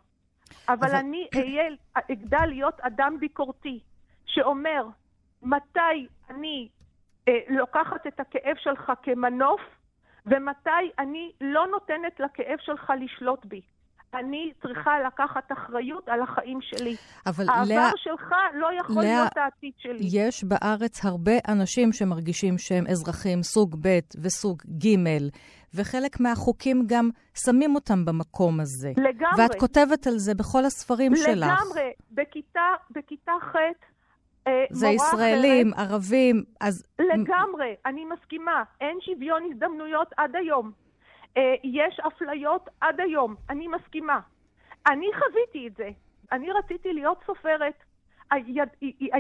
אבל, 0.69 0.89
אבל... 0.89 0.97
אני 0.97 1.29
אהיה, 1.35 1.65
אגדל 1.95 2.47
להיות 2.47 2.81
אדם 2.81 3.17
ביקורתי, 3.21 3.81
שאומר, 4.27 4.87
מתי 5.43 6.07
אני 6.31 6.69
אה, 7.29 7.39
לוקחת 7.49 8.07
את 8.07 8.21
הכאב 8.21 8.57
שלך 8.57 8.93
כמנוף, 9.03 9.61
ומתי 10.31 10.91
אני 10.99 11.33
לא 11.41 11.67
נותנת 11.67 12.21
לכאב 12.21 12.59
שלך 12.61 12.93
לשלוט 13.01 13.45
בי. 13.45 13.61
אני 14.15 14.53
צריכה 14.63 14.91
לקחת 15.07 15.53
אחריות 15.53 16.09
על 16.09 16.23
החיים 16.23 16.59
שלי. 16.63 16.97
אבל 17.27 17.45
העבר 17.49 17.75
לה... 17.75 17.91
שלך 17.97 18.33
לא 18.55 18.69
יכול 18.81 19.03
לה... 19.03 19.09
להיות 19.09 19.37
העתיד 19.37 19.73
שלי. 19.79 20.09
יש 20.13 20.45
בארץ 20.45 21.05
הרבה 21.05 21.33
אנשים 21.49 21.93
שמרגישים 21.93 22.59
שהם 22.59 22.85
אזרחים 22.87 23.43
סוג 23.43 23.77
ב' 23.83 23.99
וסוג 24.23 24.63
ג', 24.63 24.89
וחלק 25.75 26.21
מהחוקים 26.21 26.83
גם 26.87 27.11
שמים 27.35 27.75
אותם 27.75 28.05
במקום 28.05 28.61
הזה. 28.61 28.93
לגמרי. 28.97 29.43
ואת 29.43 29.55
כותבת 29.55 30.07
על 30.07 30.19
זה 30.19 30.35
בכל 30.35 30.65
הספרים 30.65 31.13
לגמרי. 31.13 31.35
שלך. 31.35 31.47
לגמרי. 31.47 31.91
בכיתה, 32.11 32.69
בכיתה 32.91 33.33
ח' 33.41 33.57
זה 34.71 34.89
ישראלים, 34.89 35.73
אחרת, 35.73 35.91
ערבים, 35.91 36.45
אז... 36.61 36.87
לגמרי, 36.99 37.75
אני 37.87 38.05
מסכימה. 38.05 38.63
אין 38.81 38.99
שוויון 39.01 39.43
הזדמנויות 39.51 40.13
עד 40.17 40.37
היום. 40.37 40.73
אה, 41.37 41.55
יש 41.65 42.01
אפליות 42.07 42.69
עד 42.81 43.01
היום, 43.01 43.35
אני 43.51 43.69
מסכימה. 43.69 44.21
אני 44.91 45.07
חוויתי 45.19 45.67
את 45.67 45.77
זה. 45.77 45.89
אני 46.33 46.53
רציתי 46.53 46.93
להיות 46.93 47.19
סופרת. 47.27 47.75
היד, 48.31 48.69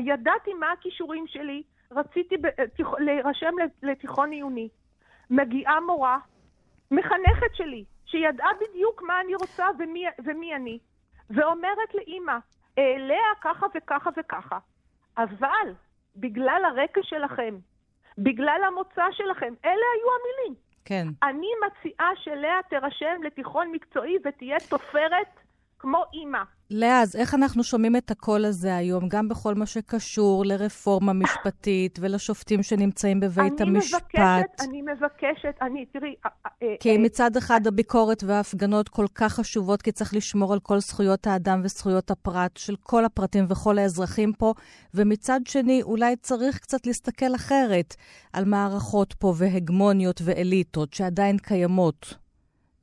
ידעתי 0.06 0.54
מה 0.54 0.72
הכישורים 0.72 1.26
שלי, 1.26 1.62
רציתי 1.90 2.36
ב, 2.36 2.46
להירשם 2.98 3.54
לתיכון 3.82 4.30
עיוני. 4.30 4.68
מגיעה 5.30 5.80
מורה, 5.80 6.18
מחנכת 6.90 7.54
שלי, 7.54 7.84
שידעה 8.06 8.50
בדיוק 8.60 9.02
מה 9.02 9.20
אני 9.20 9.34
רוצה 9.34 9.66
ומי, 9.78 10.04
ומי 10.24 10.54
אני, 10.54 10.78
ואומרת 11.30 11.94
לאימא, 11.94 12.36
לאה 12.78 13.34
ככה 13.40 13.66
וככה 13.74 14.10
וככה, 14.16 14.58
אבל 15.22 15.72
בגלל 16.16 16.62
הרקע 16.64 17.00
שלכם, 17.02 17.58
בגלל 18.18 18.60
המוצא 18.68 19.04
שלכם, 19.12 19.54
אלה 19.64 19.86
היו 19.94 20.08
המילים. 20.16 20.54
כן. 20.84 21.08
אני 21.22 21.48
מציעה 21.66 22.10
שלאה 22.16 22.58
תירשם 22.68 23.22
לתיכון 23.24 23.72
מקצועי 23.72 24.16
ותהיה 24.24 24.56
תופרת 24.70 25.40
כמו 25.80 26.02
אימא. 26.14 26.38
לאה, 26.70 27.02
אז 27.02 27.16
איך 27.16 27.34
אנחנו 27.34 27.64
שומעים 27.64 27.96
את 27.96 28.10
הקול 28.10 28.44
הזה 28.44 28.76
היום, 28.76 29.08
גם 29.08 29.28
בכל 29.28 29.54
מה 29.54 29.66
שקשור 29.66 30.44
לרפורמה 30.46 31.12
משפטית 31.12 31.98
ולשופטים 32.02 32.62
שנמצאים 32.62 33.20
בבית 33.20 33.60
אני 33.60 33.70
המשפט? 33.70 34.02
מבקשת, 34.14 34.68
אני 34.68 34.82
מבקשת, 34.82 35.54
אני, 35.62 35.86
תראי... 35.86 36.14
אה, 36.26 36.30
אה, 36.62 36.74
כי 36.80 36.90
אה, 36.90 36.98
מצד 36.98 37.36
אחד 37.36 37.66
הביקורת 37.66 38.24
וההפגנות 38.26 38.88
כל 38.88 39.06
כך 39.14 39.32
חשובות, 39.32 39.82
כי 39.82 39.92
צריך 39.92 40.14
לשמור 40.14 40.52
על 40.52 40.60
כל 40.60 40.78
זכויות 40.78 41.26
האדם 41.26 41.60
וזכויות 41.64 42.10
הפרט 42.10 42.56
של 42.56 42.76
כל 42.82 43.04
הפרטים 43.04 43.44
וכל 43.48 43.78
האזרחים 43.78 44.32
פה, 44.32 44.54
ומצד 44.94 45.40
שני, 45.48 45.82
אולי 45.82 46.16
צריך 46.16 46.58
קצת 46.58 46.86
להסתכל 46.86 47.34
אחרת 47.34 47.94
על 48.32 48.44
מערכות 48.44 49.12
פה 49.12 49.34
והגמוניות 49.36 50.20
ואליטות 50.24 50.94
שעדיין 50.94 51.38
קיימות. 51.38 52.19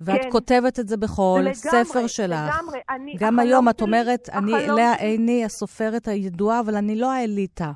ואת 0.01 0.21
כן. 0.21 0.31
כותבת 0.31 0.79
את 0.79 0.87
זה 0.87 0.97
בכל 0.97 1.39
לגמרי, 1.39 1.53
ספר 1.53 2.07
שלך. 2.07 2.39
לגמרי, 2.53 2.79
אני... 2.89 3.15
גם 3.19 3.39
היום 3.39 3.69
את 3.69 3.81
אומרת, 3.81 4.29
אני 4.33 4.51
לאה 4.67 4.93
עיני 4.93 5.45
הסופרת 5.45 6.07
הידועה, 6.07 6.59
אבל 6.59 6.75
אני 6.75 6.95
לא 6.95 7.11
האליטה. 7.11 7.71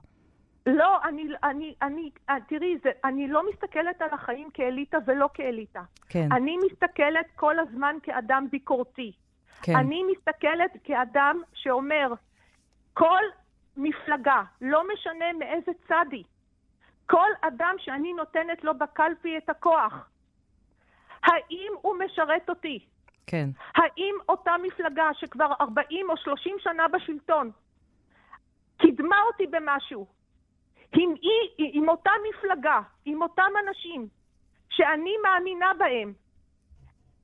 לא, 0.65 0.97
אני, 1.03 1.23
אני, 1.43 1.73
אני, 1.81 2.09
אה, 2.29 2.35
תראי, 2.47 2.77
זה, 2.83 2.89
אני 3.05 3.27
לא 3.27 3.41
מסתכלת 3.49 4.01
על 4.01 4.09
החיים 4.11 4.49
כאליטה 4.53 4.97
ולא 5.05 5.29
כאליטה. 5.33 5.81
כן. 6.09 6.27
אני 6.31 6.57
מסתכלת 6.65 7.25
כל 7.35 7.59
הזמן 7.59 7.95
כאדם 8.03 8.47
ביקורתי. 8.51 9.11
כן. 9.61 9.75
אני 9.75 10.01
מסתכלת 10.11 10.71
כאדם 10.83 11.41
שאומר, 11.53 12.13
כל 12.93 13.21
מפלגה, 13.77 14.43
לא 14.61 14.83
משנה 14.93 15.25
מאיזה 15.39 15.71
צד 15.87 16.05
היא, 16.11 16.23
כל 17.05 17.29
אדם 17.41 17.75
שאני 17.77 18.13
נותנת 18.13 18.63
לו 18.63 18.77
בקלפי 18.77 19.37
את 19.37 19.49
הכוח, 19.49 20.09
האם 21.23 21.73
הוא 21.81 21.95
משרת 22.05 22.49
אותי? 22.49 22.79
כן. 23.27 23.49
האם 23.75 24.15
אותה 24.29 24.51
מפלגה 24.63 25.09
שכבר 25.13 25.51
40 25.61 26.09
או 26.09 26.17
30 26.17 26.55
שנה 26.59 26.87
בשלטון 26.87 27.51
קידמה 28.77 29.15
אותי 29.27 29.47
במשהו? 29.47 30.07
עם, 30.93 31.13
היא, 31.21 31.71
עם 31.73 31.89
אותה 31.89 32.11
מפלגה, 32.29 32.79
עם 33.05 33.21
אותם 33.21 33.51
אנשים 33.67 34.07
שאני 34.69 35.13
מאמינה 35.23 35.71
בהם, 35.77 36.13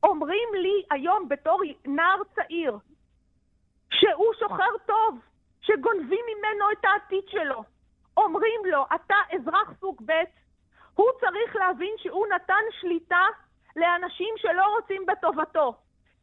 אומרים 0.03 0.49
לי 0.53 0.83
היום 0.91 1.29
בתור 1.29 1.61
נער 1.85 2.21
צעיר 2.35 2.77
שהוא 3.93 4.33
שוחר 4.39 4.77
טוב, 4.85 5.19
שגונבים 5.61 6.25
ממנו 6.27 6.71
את 6.71 6.85
העתיד 6.85 7.23
שלו. 7.27 7.63
אומרים 8.17 8.61
לו, 8.65 8.85
אתה 8.95 9.15
אזרח 9.31 9.73
סוג 9.79 10.01
ב', 10.05 10.11
הוא 10.93 11.07
צריך 11.19 11.55
להבין 11.55 11.93
שהוא 11.97 12.27
נתן 12.35 12.63
שליטה 12.79 13.25
לאנשים 13.77 14.33
שלא 14.37 14.63
רוצים 14.75 15.05
בטובתו. 15.05 15.73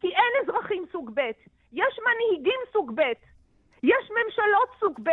כי 0.01 0.09
אין 0.09 0.33
אזרחים 0.43 0.85
סוג 0.93 1.11
ב', 1.15 1.31
יש 1.73 1.99
מנהיגים 2.07 2.61
סוג 2.73 2.93
ב', 2.95 3.13
יש 3.83 4.11
ממשלות 4.11 4.69
סוג 4.81 5.01
ב'. 5.03 5.11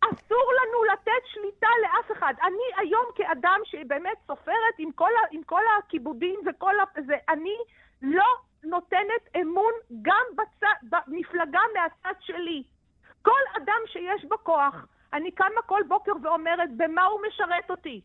אסור 0.00 0.52
לנו 0.52 0.84
לתת 0.92 1.26
שליטה 1.26 1.68
לאף 1.82 2.12
אחד. 2.12 2.34
אני 2.42 2.82
היום 2.82 3.04
כאדם 3.14 3.60
שבאמת 3.64 4.16
סופרת 4.26 4.74
עם 4.78 4.92
כל, 4.92 5.10
ה, 5.16 5.26
עם 5.30 5.42
כל 5.42 5.62
הכיבודים 5.78 6.40
וכל 6.46 6.80
ה... 6.80 6.84
זה, 7.06 7.16
אני 7.28 7.56
לא 8.02 8.26
נותנת 8.64 9.36
אמון 9.42 9.72
גם 10.02 10.24
בצ... 10.36 10.68
במפלגה 10.82 11.60
מהצד 11.74 12.20
שלי. 12.20 12.62
כל 13.22 13.40
אדם 13.56 13.80
שיש 13.86 14.24
בו 14.24 14.36
כוח, 14.42 14.86
אני 15.12 15.30
קמה 15.30 15.62
כל 15.66 15.80
בוקר 15.88 16.12
ואומרת 16.22 16.76
במה 16.76 17.04
הוא 17.04 17.20
משרת 17.28 17.70
אותי. 17.70 18.00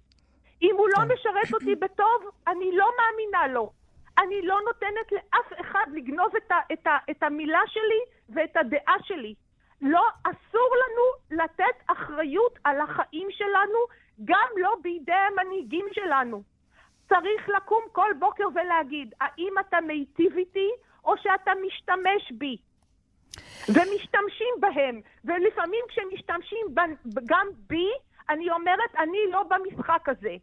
אם 0.62 0.76
הוא 0.78 0.88
לא 0.90 0.96
כן. 0.96 1.14
משרת 1.14 1.54
אותי 1.54 1.76
בטוב, 1.76 2.32
אני 2.48 2.72
לא 2.72 2.92
מאמינה 2.98 3.54
לו. 3.54 3.72
אני 4.18 4.42
לא 4.42 4.60
נותנת 4.68 5.12
לאף 5.12 5.62
אחד 5.62 5.86
לגנוב 5.94 6.36
את, 6.38 6.52
ה, 6.52 6.56
את, 6.74 6.88
ה, 6.88 6.98
את 7.12 7.24
המילה 7.24 7.60
שלי 7.68 8.02
ואת 8.30 8.58
הדעה 8.58 8.96
שלי. 9.04 9.36
לא, 9.82 10.08
אסור 10.24 10.76
לנו 10.76 11.42
לתת 11.44 11.84
אחריות 11.88 12.60
על 12.64 12.82
החיים 12.82 13.28
שלנו, 13.32 13.80
גם 14.26 14.48
לא 14.58 14.76
בידי 14.82 15.12
המנהיגים 15.12 15.86
שלנו. 15.92 16.44
צריך 17.10 17.50
לקום 17.50 17.84
כל 17.92 18.12
בוקר 18.20 18.44
ולהגיד, 18.56 19.14
האם 19.22 19.54
אתה 19.60 19.82
מיטיב 19.82 20.38
איתי 20.38 20.70
או 21.04 21.18
שאתה 21.18 21.52
משתמש 21.66 22.32
בי? 22.32 22.58
ומשתמשים 23.70 24.56
בהם, 24.60 25.02
ולפעמים 25.26 25.86
כשמשתמשים 25.90 26.68
גם 27.26 27.48
בי, 27.68 27.90
אני 28.30 28.52
אומרת, 28.52 28.96
אני 28.98 29.20
לא 29.32 29.44
במשחק 29.44 30.10
הזה. 30.10 30.36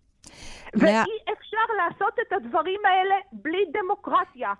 ואי 0.74 1.18
אפשר 1.32 1.66
לעשות 1.76 2.14
את 2.20 2.32
הדברים 2.32 2.80
האלה 2.84 3.14
בלי 3.32 3.64
דמוקרטיה. 3.72 4.52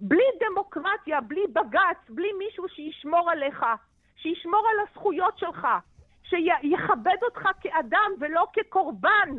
בלי 0.00 0.24
דמוקרטיה, 0.40 1.20
בלי 1.20 1.40
בג"ץ, 1.52 2.10
בלי 2.10 2.28
מישהו 2.38 2.64
שישמור 2.68 3.30
עליך, 3.30 3.64
שישמור 4.16 4.62
על 4.72 4.86
הזכויות 4.88 5.38
שלך, 5.38 5.66
שיכבד 6.22 7.16
אותך 7.22 7.48
כאדם 7.60 8.10
ולא 8.20 8.46
כקורבן. 8.52 9.30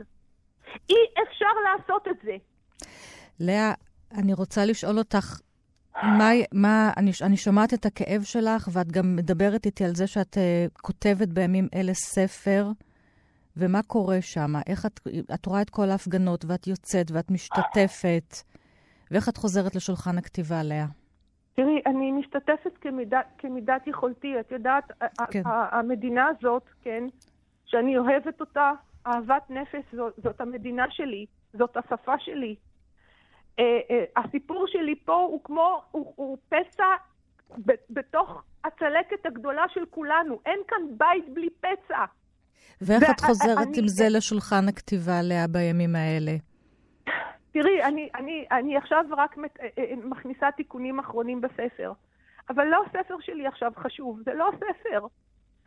אי 0.90 0.96
אפשר 1.24 1.54
לעשות 1.64 2.08
את 2.08 2.18
זה. 2.24 2.36
לאה, 3.40 3.74
אני 4.12 4.34
רוצה 4.34 4.66
לשאול 4.66 4.98
אותך, 4.98 5.40
מה, 6.04 6.30
מה, 6.52 6.92
אני, 6.98 7.12
אני 7.22 7.38
שומעת 7.38 7.74
את 7.74 7.86
הכאב 7.86 8.24
שלך, 8.24 8.70
ואת 8.74 8.92
גם 8.92 9.16
מדברת 9.16 9.66
איתי 9.66 9.86
על 9.86 9.96
זה 9.96 10.08
שאת 10.08 10.38
uh, 10.38 10.82
כותבת 10.82 11.28
בימים 11.28 11.68
אלה 11.76 11.94
ספר 11.94 12.68
ומה 13.58 13.84
קורה 13.88 14.22
שם? 14.22 14.54
איך 14.68 14.86
את, 14.86 15.00
את 15.34 15.46
רואה 15.46 15.62
את 15.62 15.70
כל 15.70 15.90
ההפגנות, 15.90 16.46
ואת 16.48 16.68
יוצאת, 16.68 17.12
ואת 17.12 17.32
משתתפת, 17.32 18.36
ואיך 19.12 19.30
את 19.30 19.38
חוזרת 19.38 19.76
לשולחן 19.76 20.18
הכתיבה, 20.18 20.64
לאה? 20.64 20.86
תראי, 21.56 21.82
אני 21.86 22.12
משתתפת 22.12 22.78
כמידת, 22.82 23.26
כמידת 23.38 23.88
יכולתי. 23.88 24.40
את 24.40 24.52
יודעת, 24.52 24.92
כן. 25.32 25.42
המדינה 25.46 26.28
הזאת, 26.28 26.64
כן, 26.82 27.04
שאני 27.66 27.98
אוהבת 27.98 28.40
אותה, 28.40 28.72
אהבת 29.08 29.50
נפש, 29.50 29.84
זאת, 29.96 30.14
זאת 30.24 30.42
המדינה 30.42 30.86
שלי, 30.90 31.26
זאת 31.54 31.78
השפה 31.78 32.20
שלי. 32.20 32.56
Uh, 32.56 33.60
uh, 33.60 34.22
הסיפור 34.22 34.66
שלי 34.68 34.96
פה 35.06 35.16
הוא 35.16 35.44
כמו, 35.44 35.82
הוא, 35.92 36.14
הוא 36.16 36.38
פסע 36.50 36.86
ב, 37.66 37.72
בתוך 37.90 38.44
הצלקת 38.64 39.26
הגדולה 39.26 39.64
של 39.74 39.86
כולנו. 39.90 40.40
אין 40.46 40.60
כאן 40.68 40.82
בית 40.98 41.34
בלי 41.34 41.50
פצע. 41.60 42.06
ואיך 42.82 43.04
את 43.10 43.20
חוזרת 43.20 43.68
אני, 43.68 43.80
עם 43.80 43.88
זה 43.88 44.06
לשולחן 44.10 44.68
הכתיבה, 44.68 45.22
לאה, 45.22 45.48
בימים 45.48 45.96
האלה? 45.96 46.32
תראי, 47.52 47.84
אני, 47.84 48.10
אני, 48.16 48.46
אני 48.52 48.78
עכשיו 48.78 49.06
רק 49.18 49.38
מת, 49.38 49.60
אה, 49.60 49.68
אה, 49.78 49.96
מכניסה 50.04 50.52
תיקונים 50.52 51.00
אחרונים 51.00 51.42
בספר, 51.42 51.94
אבל 52.50 52.66
לא 52.66 52.84
הספר 52.86 53.16
שלי 53.20 53.48
עכשיו 53.48 53.72
חשוב, 53.78 54.20
זה 54.26 54.34
לא 54.34 54.50
הספר. 54.50 55.08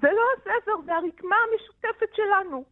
זה 0.02 0.08
לא 0.12 0.22
הספר, 0.36 0.72
זה 0.84 0.94
הרקמה 0.94 1.36
המשותפת 1.52 2.14
שלנו. 2.14 2.64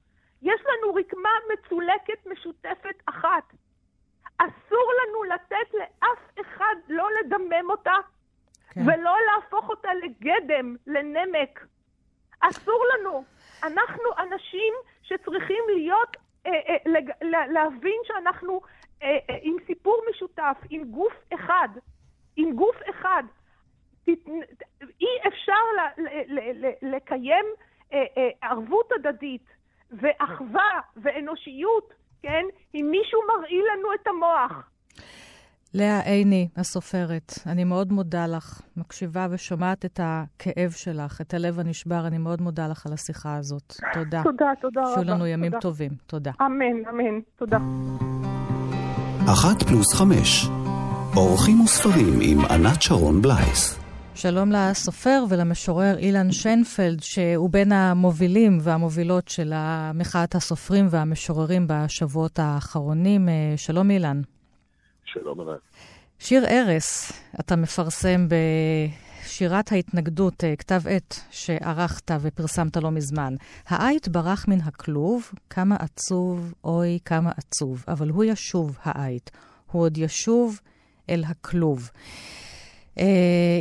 יש 0.43 0.61
לנו 0.61 0.95
רקמה 0.95 1.31
מצולקת 1.53 2.27
משותפת 2.27 3.03
אחת. 3.07 3.45
אסור 4.39 4.93
לנו 5.01 5.25
לתת 5.25 5.75
לאף 5.75 6.41
אחד 6.41 6.77
לא 6.89 7.09
לדמם 7.21 7.71
אותה, 7.71 7.95
כן. 8.71 8.81
ולא 8.81 9.17
להפוך 9.27 9.69
אותה 9.69 9.89
לגדם, 9.95 10.77
לנמק. 10.87 11.67
אסור 12.41 12.85
לנו. 12.95 13.25
אנחנו 13.63 14.05
אנשים 14.19 14.75
שצריכים 15.03 15.65
להיות, 15.75 16.17
אה, 16.47 16.53
אה, 16.53 17.47
להבין 17.47 18.01
שאנחנו 18.05 18.61
אה, 19.03 19.19
עם 19.43 19.57
סיפור 19.67 20.03
משותף, 20.11 20.57
עם 20.71 20.85
גוף 20.85 21.15
אחד, 21.35 21.69
עם 22.37 22.53
גוף 22.53 22.77
אחד. 22.91 23.23
אי 25.01 25.29
אפשר 25.29 25.63
לקיים 26.83 27.45
ערבות 28.43 28.93
הדדית 28.93 29.45
ואחווה 29.91 30.81
ואנושיות, 30.97 31.95
כן, 32.23 32.45
אם 32.75 32.87
מישהו 32.91 33.21
מרעיל 33.29 33.65
לנו 33.73 33.95
את 33.95 34.07
המוח. 34.07 34.71
לאה 35.75 36.01
עיני, 36.01 36.49
הסופרת, 36.57 37.35
אני 37.47 37.65
מאוד 37.65 37.93
מודה 37.93 38.27
לך. 38.27 38.61
מקשיבה 38.77 39.27
ושומעת 39.31 39.85
את 39.85 40.01
הכאב 40.03 40.71
שלך, 40.71 41.21
את 41.21 41.35
הלב 41.35 41.61
הנשבר. 41.61 42.07
אני 42.07 42.19
מאוד 42.19 42.41
מודה 42.41 42.69
לך 42.69 42.87
על 42.87 42.93
השיחה 42.93 43.37
הזאת. 43.37 43.77
תודה. 43.93 44.23
תודה, 44.23 44.47
תודה 44.61 44.81
רבה. 44.81 44.95
שיהיו 44.95 45.05
לנו 45.05 45.27
ימים 45.27 45.51
תודה. 45.51 45.61
טובים. 45.61 45.91
תודה. 46.07 46.31
אמן, 46.41 46.89
אמן. 46.91 47.21
תודה. 47.37 47.59
אחת 49.33 49.63
פלוס 49.63 49.95
חמש, 49.95 50.47
אורחים 51.17 51.61
וספרים 51.61 52.19
עם 52.23 52.39
ענת 52.51 52.83
שרון 52.83 53.23
בלייס. 53.23 53.79
שלום 54.15 54.53
לסופר 54.53 55.25
ולמשורר 55.29 55.99
אילן 55.99 56.33
שיינפלד, 56.33 57.03
שהוא 57.03 57.51
בין 57.51 57.73
המובילים 57.73 58.59
והמובילות 58.61 59.29
של 59.29 59.53
מחאת 59.95 60.35
הסופרים 60.35 60.87
והמשוררים 60.91 61.67
בשבועות 61.69 62.39
האחרונים. 62.39 63.29
אה, 63.29 63.55
שלום 63.57 63.91
אילן. 63.91 64.21
שלום 65.13 65.41
ענת. 65.41 65.61
שיר 66.19 66.45
ארס, 66.47 67.13
אתה 67.41 67.57
מפרסם 67.57 68.27
בשירת 69.25 69.73
ההתנגדות, 69.73 70.45
אה, 70.45 70.57
כתב 70.57 70.81
עת 70.89 71.21
שערכת 71.31 72.11
ופרסמת 72.21 72.77
לא 72.77 72.91
מזמן. 72.91 73.35
העית 73.67 74.09
ברח 74.09 74.49
מן 74.49 74.61
הכלוב, 74.61 75.31
כמה 75.51 75.77
עצוב, 75.77 76.55
אוי, 76.65 76.99
כמה 77.05 77.31
עצוב. 77.37 77.85
אבל 77.89 78.09
הוא 78.09 78.25
ישוב, 78.25 78.79
העית. 78.83 79.31
הוא 79.73 79.83
עוד 79.83 79.99
ישוב 79.99 80.61
אל 81.11 81.25
הכלוב. 81.27 81.91
Uh, 82.99 83.01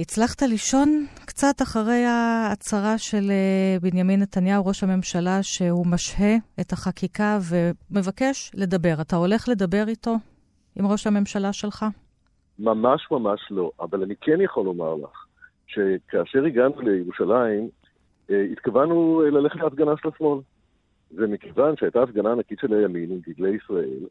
הצלחת 0.01 0.41
לישון 0.41 1.05
קצת 1.25 1.62
אחרי 1.62 2.05
ההצהרה 2.05 2.97
של 2.97 3.31
uh, 3.31 3.81
בנימין 3.81 4.21
נתניהו, 4.21 4.65
ראש 4.65 4.83
הממשלה, 4.83 5.39
שהוא 5.43 5.88
משהה 5.88 6.36
את 6.60 6.73
החקיקה 6.73 7.39
ומבקש 7.41 8.51
לדבר. 8.53 9.01
אתה 9.01 9.15
הולך 9.15 9.49
לדבר 9.49 9.88
איתו, 9.88 10.15
עם 10.79 10.87
ראש 10.87 11.07
הממשלה 11.07 11.53
שלך? 11.53 11.85
ממש 12.59 13.07
ממש 13.11 13.41
לא, 13.51 13.71
אבל 13.79 14.03
אני 14.03 14.15
כן 14.21 14.41
יכול 14.41 14.65
לומר 14.65 14.95
לך 14.95 15.25
שכאשר 15.67 16.45
הגענו 16.45 16.81
לירושלים, 16.81 17.69
uh, 18.27 18.33
התכוונו 18.51 19.21
ללכת 19.21 19.55
להפגנה 19.55 19.91
של 20.01 20.09
השמאל. 20.09 20.39
ומכיוון 21.11 21.77
שהייתה 21.77 22.03
הפגנה 22.03 22.31
ענקית 22.31 22.59
של 22.59 22.73
הימין 22.73 23.11
עם 23.11 23.19
דגלי 23.27 23.55
ישראל, 23.55 24.07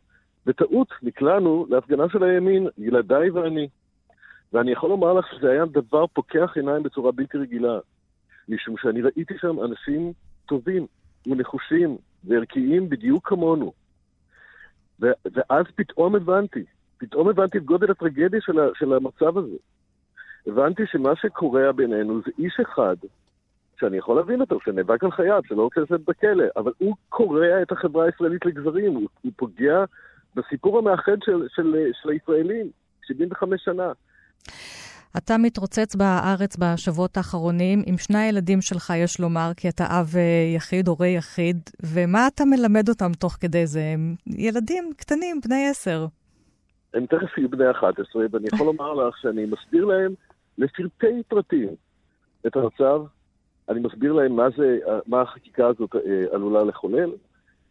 בטעות 0.47 0.89
נקלענו 1.03 1.67
להפגנה 1.71 2.05
של 2.13 2.23
הימין, 2.23 2.69
ילדיי 2.79 3.31
ואני. 3.31 3.69
ואני 4.53 4.73
יכול 4.73 4.91
לומר 4.91 5.13
לך 5.13 5.27
שזה 5.33 5.51
היה 5.51 5.65
דבר 5.67 6.07
פוקח 6.07 6.53
עיניים 6.57 6.83
בצורה 6.83 7.13
בלתי 7.13 7.39
רגילה, 7.39 7.79
משום 8.49 8.75
שאני 8.83 9.03
ראיתי 9.03 9.35
שם 9.41 9.65
אנשים 9.65 10.13
טובים 10.47 10.87
ונחושים 11.27 11.97
וערכיים 12.25 12.89
בדיוק 12.89 13.29
כמונו. 13.29 13.73
ו- 15.01 15.13
ואז 15.33 15.67
פתאום 15.75 16.15
הבנתי, 16.17 16.65
פתאום 16.99 17.29
הבנתי 17.29 17.59
את 17.59 17.65
גודל 17.65 17.91
הטרגדיה 17.91 18.41
של, 18.41 18.61
ה- 18.61 18.75
של 18.75 18.93
המצב 18.93 19.39
הזה. 19.39 19.57
הבנתי 20.47 20.83
שמה 20.87 21.17
שקורה 21.17 21.73
בינינו 21.73 22.21
זה 22.27 22.31
איש 22.39 22.61
אחד, 22.61 22.97
שאני 23.81 23.97
יכול 23.97 24.17
להבין 24.17 24.41
אותו, 24.41 24.59
שנאבק 24.65 25.05
על 25.05 25.11
חייו, 25.11 25.43
שלא 25.49 25.63
רוצה 25.63 25.81
לשבת 25.81 26.01
בכלא, 26.01 26.45
אבל 26.57 26.73
הוא 26.79 26.95
קורע 27.09 27.63
את 27.63 27.73
החברה 27.73 28.05
הישראלית 28.05 28.47
לגזרים, 28.47 28.95
הוא, 28.95 29.09
הוא 29.23 29.33
פוגע 29.37 29.85
בסיפור 30.35 30.79
המאחד 30.79 31.23
של, 31.25 31.47
של, 31.49 31.77
של 32.03 32.09
הישראלים, 32.09 32.67
75 33.07 33.65
שנה. 33.65 33.93
אתה 35.19 35.39
מתרוצץ 35.39 35.95
בארץ 35.95 36.57
בשבועות 36.57 37.17
האחרונים 37.17 37.83
עם 37.87 37.99
שני 37.99 38.19
הילדים 38.19 38.61
שלך, 38.61 38.93
יש 38.97 39.21
לומר, 39.21 39.51
כי 39.57 39.69
אתה 39.69 39.85
אב 39.85 40.13
אה, 40.17 40.55
יחיד, 40.57 40.89
הורה 40.89 41.07
יחיד, 41.07 41.57
ומה 41.83 42.27
אתה 42.27 42.45
מלמד 42.45 42.89
אותם 42.89 43.13
תוך 43.13 43.37
כדי 43.41 43.67
זה? 43.67 43.81
הם 43.95 44.15
ילדים 44.27 44.93
קטנים, 44.97 45.41
בני 45.45 45.69
עשר. 45.71 46.07
הם 46.95 47.07
תכף 47.07 47.39
יהיו 47.39 47.49
בני 47.49 47.71
11, 47.71 48.27
ואני 48.31 48.47
יכול 48.53 48.67
לומר 48.67 48.95
לך 48.95 49.19
שאני 49.19 49.45
מסביר 49.45 49.85
להם 49.85 50.15
לפרטי 50.59 51.23
פרטים 51.29 51.69
את 52.47 52.57
המצב, 52.57 53.03
אני 53.69 53.81
מסביר 53.81 54.13
להם 54.13 54.37
מה, 54.37 54.47
זה, 54.57 54.79
מה 55.07 55.21
החקיקה 55.23 55.67
הזאת 55.67 55.97
אה, 55.97 56.25
עלולה 56.33 56.65
לחולל, 56.65 57.11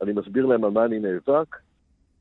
אני 0.01 0.13
מסביר 0.13 0.45
להם 0.45 0.63
על 0.65 0.71
מה 0.71 0.86
אני 0.86 0.99
נאבק, 0.99 1.55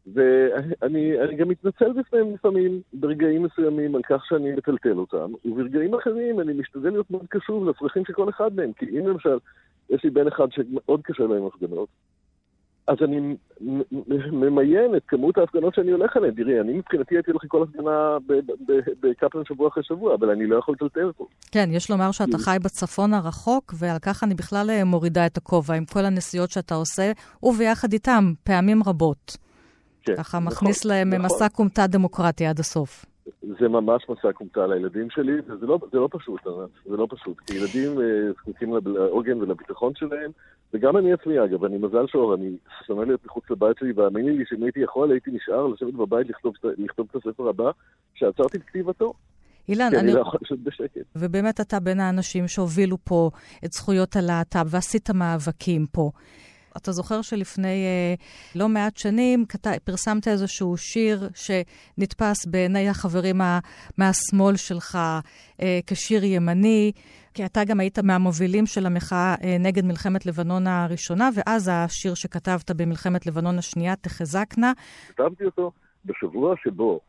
ואני 0.06 1.36
גם 1.36 1.48
מתנצל 1.48 1.92
בפניהם 1.92 2.34
לפעמים, 2.34 2.80
ברגעים 2.92 3.42
מסוימים, 3.42 3.94
על 3.94 4.02
כך 4.02 4.26
שאני 4.26 4.52
מטלטל 4.52 4.98
אותם, 4.98 5.32
וברגעים 5.44 5.94
אחרים 5.94 6.40
אני 6.40 6.52
משתדל 6.52 6.90
להיות 6.90 7.10
מאוד 7.10 7.26
קשוב 7.28 7.68
לצרכים 7.68 8.04
של 8.06 8.12
כל 8.12 8.28
אחד 8.28 8.56
מהם. 8.56 8.72
כי 8.72 8.86
אם 8.86 9.08
למשל, 9.08 9.38
יש 9.90 10.04
לי 10.04 10.10
בן 10.10 10.26
אחד 10.26 10.52
שמאוד 10.52 11.00
קשה 11.02 11.22
לו 11.22 11.34
עם 11.34 11.46
הפגנות, 11.46 11.88
אז 12.86 12.96
אני 13.04 13.36
ממיין 14.32 14.96
את 14.96 15.02
כמות 15.08 15.38
ההפגנות 15.38 15.74
שאני 15.74 15.90
הולך 15.90 16.16
עליהן. 16.16 16.34
תראי, 16.34 16.60
אני 16.60 16.72
מבחינתי 16.72 17.14
הייתי 17.14 17.30
הולך 17.30 17.44
לכל 17.44 17.62
הפגנה 17.62 18.16
בקפלן 19.00 19.44
שבוע 19.44 19.68
אחרי 19.68 19.82
שבוע, 19.84 20.14
אבל 20.14 20.30
אני 20.30 20.46
לא 20.46 20.56
יכול 20.56 20.74
לטלטל 20.74 21.12
פה. 21.16 21.26
כן, 21.52 21.68
יש 21.72 21.90
לומר 21.90 22.10
שאתה 22.12 22.38
חי 22.38 22.56
בצפון 22.64 23.14
הרחוק, 23.14 23.74
ועל 23.78 23.98
כך 24.02 24.24
אני 24.24 24.34
בכלל 24.34 24.70
אה, 24.70 24.84
מורידה 24.84 25.26
את 25.26 25.36
הכובע 25.36 25.74
עם 25.74 25.84
כל 25.84 26.04
הנסיעות 26.04 26.50
שאתה 26.50 26.74
עושה, 26.74 27.12
וביחד 27.42 27.92
איתם, 27.92 28.32
פעמים 28.44 28.82
רבות. 28.86 29.43
כן, 30.04 30.16
ככה 30.16 30.38
נכון, 30.38 30.52
מכניס 30.52 30.84
להם 30.84 31.14
נכון. 31.14 31.26
מסע 31.26 31.48
כומתה 31.48 31.86
דמוקרטי 31.86 32.46
עד 32.46 32.58
הסוף. 32.58 33.04
זה 33.60 33.68
ממש 33.68 34.06
מסע 34.08 34.32
כומתה 34.32 34.66
לילדים 34.66 35.10
שלי, 35.10 35.32
וזה 35.46 35.66
לא, 35.66 35.78
זה 35.92 35.98
לא 35.98 36.08
פשוט, 36.12 36.40
זה 36.90 36.96
לא 36.96 37.06
פשוט. 37.10 37.40
כי 37.40 37.54
ילדים 37.56 37.98
uh, 37.98 38.02
זקוקים 38.40 38.74
לעוגן 38.86 39.42
ולביטחון 39.42 39.92
שלהם, 39.94 40.30
וגם 40.74 40.96
אני 40.96 41.12
עצמי, 41.12 41.44
אגב, 41.44 41.64
אני 41.64 41.78
מזל 41.78 42.06
שור, 42.06 42.34
אני 42.34 42.56
שונא 42.86 43.02
להיות 43.04 43.26
מחוץ 43.26 43.44
לבית 43.50 43.76
שלי, 43.78 43.92
והאמיני 43.92 44.30
לי 44.30 44.44
שאם 44.46 44.62
הייתי 44.62 44.80
יכול, 44.80 45.10
הייתי 45.10 45.30
נשאר 45.30 45.66
לשבת 45.66 45.94
בבית 45.94 46.28
לכתוב, 46.28 46.54
לכתוב 46.78 47.06
את 47.10 47.16
הספר 47.16 47.48
הבא, 47.48 47.70
שעצרתי 48.14 48.56
את 48.58 48.62
כתיבתו. 48.62 49.12
אילן, 49.68 49.86
אני... 49.86 49.98
אני 49.98 50.12
לא 50.12 50.20
יכול 50.20 50.40
לשבת 50.42 50.58
בשקט. 50.58 51.06
ובאמת 51.16 51.60
אתה 51.60 51.80
בין 51.80 52.00
האנשים 52.00 52.48
שהובילו 52.48 52.96
פה 53.04 53.30
את 53.64 53.72
זכויות 53.72 54.16
הלהט"ב 54.16 54.66
ועשית 54.70 55.10
מאבקים 55.10 55.86
פה. 55.92 56.10
אתה 56.76 56.92
זוכר 56.92 57.22
שלפני 57.22 57.84
אה, 57.84 58.14
לא 58.54 58.68
מעט 58.68 58.96
שנים 58.96 59.44
כת... 59.46 59.66
פרסמת 59.84 60.28
איזשהו 60.28 60.76
שיר 60.76 61.28
שנתפס 61.34 62.46
בעיני 62.46 62.88
החברים 62.88 63.38
מה... 63.38 63.58
מהשמאל 63.98 64.56
שלך 64.56 64.98
אה, 65.62 65.80
כשיר 65.86 66.24
ימני, 66.24 66.92
כי 67.34 67.44
אתה 67.44 67.64
גם 67.64 67.80
היית 67.80 67.98
מהמובילים 67.98 68.66
של 68.66 68.86
המחאה 68.86 69.34
אה, 69.44 69.56
נגד 69.60 69.84
מלחמת 69.84 70.26
לבנון 70.26 70.66
הראשונה, 70.66 71.30
ואז 71.34 71.70
השיר 71.72 72.14
שכתבת 72.14 72.70
במלחמת 72.70 73.26
לבנון 73.26 73.58
השנייה, 73.58 73.96
תחזקנה. 73.96 74.72
כתבתי 75.08 75.44
אותו 75.44 75.72
בשבוע 76.04 76.54
שבו 76.64 77.00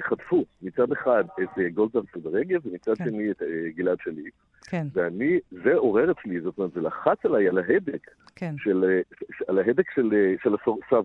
חטפו 0.00 0.44
מצד 0.62 0.92
אחד 0.92 1.24
את 1.42 1.58
גולדברג 1.74 2.06
רגב 2.24 2.66
ומצד 2.66 2.94
כן. 2.94 3.04
שני 3.04 3.30
את 3.30 3.42
גלעד 3.76 3.98
שליט. 4.00 4.34
כן. 4.66 4.86
ואני, 4.92 5.38
זה 5.50 5.74
עורר 5.74 6.10
אצלי, 6.10 6.40
זאת 6.40 6.58
אומרת, 6.58 6.72
זה 6.72 6.80
לחץ 6.80 7.24
עליי 7.24 7.48
על 7.48 7.58
ההדק, 7.58 8.10
כן. 8.36 8.54
של, 8.58 9.00
על 9.48 9.58
ההדק 9.58 9.90
של, 9.94 10.34
של 10.42 10.54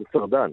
הסרדן. 0.10 0.52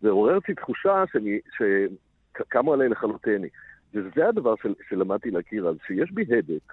זה 0.00 0.10
עורר 0.10 0.38
אצלי 0.38 0.54
תחושה 0.54 1.04
שאני, 1.12 1.38
שקמו 1.58 2.72
עליי 2.72 2.88
לכלותני. 2.88 3.48
וזה 3.94 4.28
הדבר 4.28 4.54
של, 4.62 4.74
שלמדתי 4.88 5.30
להכיר 5.30 5.68
אז, 5.68 5.76
שיש 5.86 6.12
בי 6.12 6.22
הדק 6.38 6.72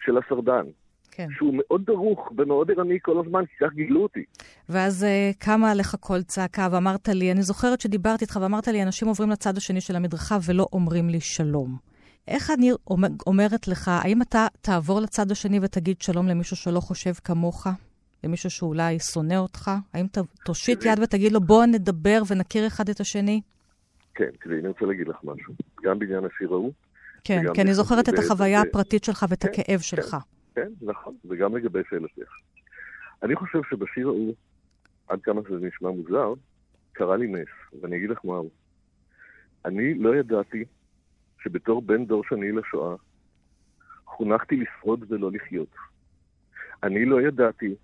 של 0.00 0.18
הסרדן. 0.18 0.66
כן. 1.16 1.26
שהוא 1.36 1.54
מאוד 1.56 1.82
דרוך 1.86 2.32
ומאוד 2.36 2.70
ערני 2.70 2.98
כל 3.02 3.22
הזמן, 3.24 3.44
כי 3.46 3.64
כך 3.64 3.72
גידלו 3.74 4.02
אותי. 4.02 4.24
ואז 4.68 5.04
uh, 5.04 5.36
קמה 5.38 5.70
עליך 5.70 5.94
קול 5.94 6.22
צעקה 6.22 6.68
ואמרת 6.72 7.08
לי, 7.08 7.32
אני 7.32 7.42
זוכרת 7.42 7.80
שדיברתי 7.80 8.24
איתך 8.24 8.38
ואמרת 8.42 8.68
לי, 8.68 8.82
אנשים 8.82 9.08
עוברים 9.08 9.30
לצד 9.30 9.56
השני 9.56 9.80
של 9.80 9.96
המדרכה 9.96 10.38
ולא 10.46 10.66
אומרים 10.72 11.08
לי 11.08 11.20
שלום. 11.20 11.76
איך 12.28 12.50
אני 12.50 12.70
אומרת 13.26 13.68
לך, 13.68 13.90
האם 14.02 14.22
אתה 14.22 14.46
תעבור 14.60 15.00
לצד 15.00 15.30
השני 15.30 15.58
ותגיד 15.62 16.00
שלום 16.00 16.28
למישהו 16.28 16.56
שלא 16.56 16.80
חושב 16.80 17.12
כמוך? 17.24 17.66
למישהו 18.24 18.50
שאולי 18.50 18.98
שונא 18.98 19.34
אותך? 19.34 19.70
האם 19.94 20.06
תושיט 20.44 20.84
יד 20.84 20.98
ותגיד 21.02 21.32
לו, 21.32 21.40
בוא 21.40 21.66
נדבר 21.66 22.22
ונכיר 22.28 22.66
אחד 22.66 22.88
את 22.88 23.00
השני? 23.00 23.40
כן, 24.14 24.30
תראי, 24.42 24.58
אני 24.60 24.68
רוצה 24.68 24.86
להגיד 24.86 25.08
לך 25.08 25.16
משהו. 25.24 25.54
גם 25.82 25.98
בעניין 25.98 26.24
השיר 26.24 26.52
ההוא. 26.52 26.72
כן, 27.24 27.42
כי 27.54 27.62
אני 27.62 27.74
זוכרת 27.74 28.08
את 28.08 28.18
החוויה 28.18 28.60
הפרטית 28.60 29.04
שלך 29.04 29.26
ואת 29.28 29.42
כן, 29.42 29.48
הכאב 29.48 29.80
שלך. 29.80 30.16
כן. 30.56 30.72
נכון, 30.82 31.16
וגם 31.28 31.56
לגבי 31.56 31.80
שאלתך. 31.90 32.32
אני 33.22 33.36
חושב 33.36 33.58
שבשיר 33.70 34.06
ההוא, 34.06 34.34
עד 35.08 35.22
כמה 35.22 35.40
שזה 35.48 35.66
נשמע 35.66 35.90
מוזר, 35.90 36.34
קרה 36.92 37.16
לי 37.16 37.26
נס, 37.26 37.48
ואני 37.80 37.96
אגיד 37.96 38.10
לך 38.10 38.24
מה 38.24 38.34
הוא. 38.34 38.50
אני 39.64 39.94
לא 39.94 40.16
ידעתי 40.16 40.64
שבתור 41.42 41.82
בן 41.82 42.06
דור 42.06 42.24
שני 42.24 42.52
לשואה, 42.52 42.96
חונכתי 44.04 44.56
לשרוד 44.56 45.04
ולא 45.08 45.32
לחיות. 45.32 45.74
אני 46.82 47.04
לא 47.04 47.22
ידעתי 47.22 47.74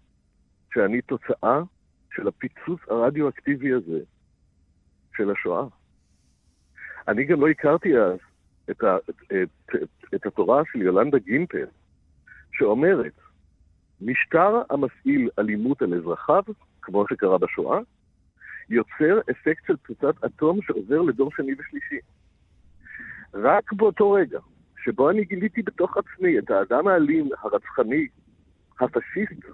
שאני 0.75 1.03
תוצאה 1.03 1.63
של 2.15 2.29
הפיצוץ 2.29 2.81
הרדיואקטיבי 2.89 3.73
הזה 3.73 4.01
של 5.17 5.31
השואה. 5.31 5.65
אני 7.09 7.25
גם 7.25 7.41
לא 7.41 7.49
הכרתי 7.49 7.99
אז 7.99 8.19
את, 8.71 8.83
ה, 8.83 8.97
את, 9.11 9.43
את, 9.75 9.89
את 10.15 10.27
התורה 10.27 10.63
של 10.73 10.83
יולנדה 10.83 11.19
גימפל, 11.19 11.67
שאומרת, 12.53 13.13
משטר 14.01 14.63
המפעיל 14.71 15.31
אלימות 15.39 15.83
על 15.83 15.95
אזרחיו, 15.95 16.43
כמו 16.83 17.05
שקרה 17.11 17.39
בשואה, 17.39 17.79
יוצר 18.69 19.21
אפקט 19.31 19.67
של 19.67 19.77
פצצת 19.77 20.25
אטום 20.25 20.63
שעובר 20.63 21.03
לדור 21.03 21.31
שני 21.37 21.53
ושלישי. 21.59 21.99
רק 23.35 23.73
באותו 23.73 24.13
רגע, 24.13 24.41
שבו 24.85 25.11
אני 25.11 25.25
גיליתי 25.25 25.63
בתוך 25.63 25.97
עצמי 25.97 26.39
את 26.39 26.51
האדם 26.51 26.89
האלים, 26.89 27.29
הרצחני, 27.39 28.07
הפשיסט, 28.81 29.45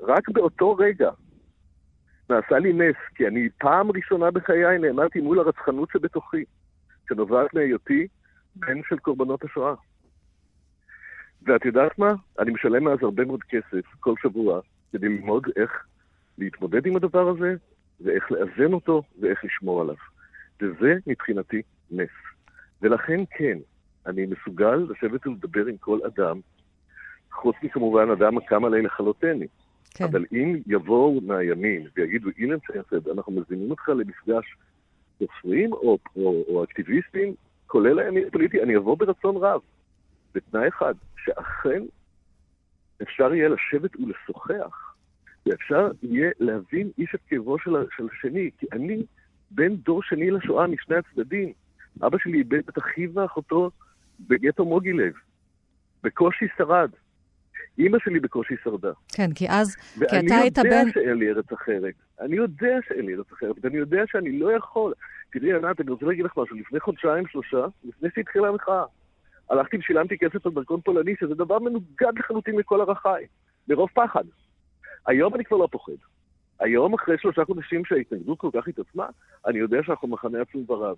רק 0.00 0.28
באותו 0.28 0.74
רגע 0.74 1.10
נעשה 2.30 2.58
לי 2.58 2.72
נס, 2.72 2.96
כי 3.14 3.26
אני 3.26 3.48
פעם 3.58 3.90
ראשונה 3.90 4.30
בחיי 4.30 4.78
נעמדתי 4.78 5.20
מול 5.20 5.38
הרצחנות 5.38 5.88
שבתוכי, 5.92 6.44
שנובעת 7.08 7.54
מהיותי 7.54 8.06
בן 8.56 8.80
של 8.88 8.98
קורבנות 8.98 9.44
השואה. 9.44 9.74
ואת 11.46 11.64
יודעת 11.64 11.98
מה? 11.98 12.14
אני 12.38 12.50
משלם 12.50 12.84
מאז 12.84 12.98
הרבה 13.02 13.24
מאוד 13.24 13.42
כסף 13.42 13.86
כל 14.00 14.14
שבוע 14.22 14.60
כדי 14.92 15.08
ללמוד 15.08 15.46
איך 15.56 15.86
להתמודד 16.38 16.86
עם 16.86 16.96
הדבר 16.96 17.28
הזה, 17.28 17.54
ואיך 18.00 18.32
לאזן 18.32 18.72
אותו, 18.72 19.02
ואיך 19.20 19.44
לשמור 19.44 19.80
עליו. 19.80 19.94
וזה 20.62 20.94
מבחינתי 21.06 21.62
נס. 21.90 22.10
ולכן 22.82 23.20
כן, 23.30 23.58
אני 24.06 24.26
מסוגל 24.26 24.76
לשבת 24.76 25.26
ולדבר 25.26 25.66
עם 25.66 25.76
כל 25.76 25.98
אדם, 26.06 26.40
חוץ 27.32 27.56
מכמובן 27.62 28.10
אדם 28.10 28.38
הקם 28.38 28.64
עלי 28.64 28.82
לכלותני. 28.82 29.46
כן. 29.94 30.04
אבל 30.04 30.24
אם 30.32 30.56
יבואו 30.66 31.20
מהימין 31.20 31.86
ויגידו, 31.96 32.30
אילן 32.38 32.58
שייסד, 32.66 33.08
אנחנו 33.08 33.32
מזמינים 33.32 33.70
אותך 33.70 33.88
למפגש 33.88 34.56
סופרים 35.18 35.72
או, 35.72 35.98
או, 36.16 36.44
או 36.48 36.64
אקטיביסטים, 36.64 37.34
כולל 37.66 37.98
הימין 37.98 38.24
הפוליטי, 38.28 38.62
אני 38.62 38.76
אבוא 38.76 38.96
ברצון 38.96 39.36
רב. 39.36 39.60
בתנאי 40.34 40.68
אחד, 40.68 40.94
שאכן 41.16 41.82
אפשר 43.02 43.34
יהיה 43.34 43.48
לשבת 43.48 43.96
ולשוחח, 43.96 44.94
ואפשר 45.46 45.90
יהיה 46.02 46.30
להבין 46.40 46.90
איש 46.98 47.14
את 47.14 47.20
כאבו 47.28 47.58
של, 47.58 47.70
של 47.96 48.08
השני, 48.12 48.50
כי 48.58 48.66
אני 48.72 49.02
בן 49.50 49.76
דור 49.76 50.02
שני 50.02 50.30
לשואה 50.30 50.66
משני 50.66 50.96
הצדדים. 50.96 51.52
אבא 52.02 52.18
שלי 52.18 52.38
איבד 52.38 52.68
את 52.68 52.78
אחיו 52.78 53.14
ואחותו 53.14 53.70
בגטו 54.20 54.64
מוגילב. 54.64 55.12
בקושי 56.02 56.46
שרד. 56.58 56.90
אימא 57.78 57.98
שלי 58.04 58.20
בקושי 58.20 58.54
שרדה. 58.64 58.92
כן, 59.08 59.32
כי 59.34 59.46
אז, 59.50 59.76
כי 59.98 60.04
אתה 60.04 60.34
היית 60.34 60.58
בן... 60.58 60.64
ואני 60.64 60.76
יודע 60.76 60.92
שאין 60.92 61.18
לי 61.18 61.28
ארץ 61.30 61.52
אחרת. 61.52 61.94
אני 62.20 62.36
יודע 62.36 62.76
שאין 62.88 63.06
לי 63.06 63.14
ארץ 63.14 63.32
אחרת, 63.32 63.56
ואני 63.62 63.76
יודע 63.76 64.02
שאני 64.06 64.38
לא 64.38 64.52
יכול. 64.56 64.92
תראי, 65.32 65.54
ענת, 65.54 65.80
אני 65.80 65.90
רוצה 65.90 66.06
להגיד 66.06 66.24
לך 66.24 66.32
משהו. 66.36 66.56
לפני 66.56 66.80
חודשיים, 66.80 67.26
שלושה, 67.26 67.66
לפני 67.84 68.08
שהתחילה 68.14 68.48
המחאה, 68.48 68.84
הלכתי 69.52 69.76
ושילמתי 69.76 70.18
כסף 70.18 70.46
על 70.46 70.52
דרכון 70.52 70.80
פולני, 70.80 71.14
שזה 71.20 71.34
דבר 71.34 71.58
מנוגד 71.58 72.18
לחלוטין 72.18 72.56
לכל 72.56 72.80
ערכיי, 72.80 73.26
מרוב 73.68 73.88
פחד. 73.94 74.24
היום 75.06 75.34
אני 75.34 75.44
כבר 75.44 75.56
לא 75.56 75.68
פוחד. 75.70 75.92
היום, 76.60 76.94
אחרי 76.94 77.18
שלושה 77.18 77.44
חודשים 77.44 77.84
שההתנגדות 77.84 78.38
כל 78.38 78.50
כך 78.52 78.68
התעצמה, 78.68 79.06
אני 79.46 79.58
יודע 79.58 79.82
שאנחנו 79.82 80.08
מחנה 80.08 80.40
עצום 80.40 80.64
ורב. 80.68 80.96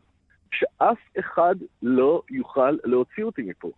שאף 0.52 0.98
אחד 1.18 1.54
לא 1.82 2.22
יוכל 2.30 2.76
להוציא 2.84 3.24
אותי 3.24 3.42
מפה. 3.42 3.70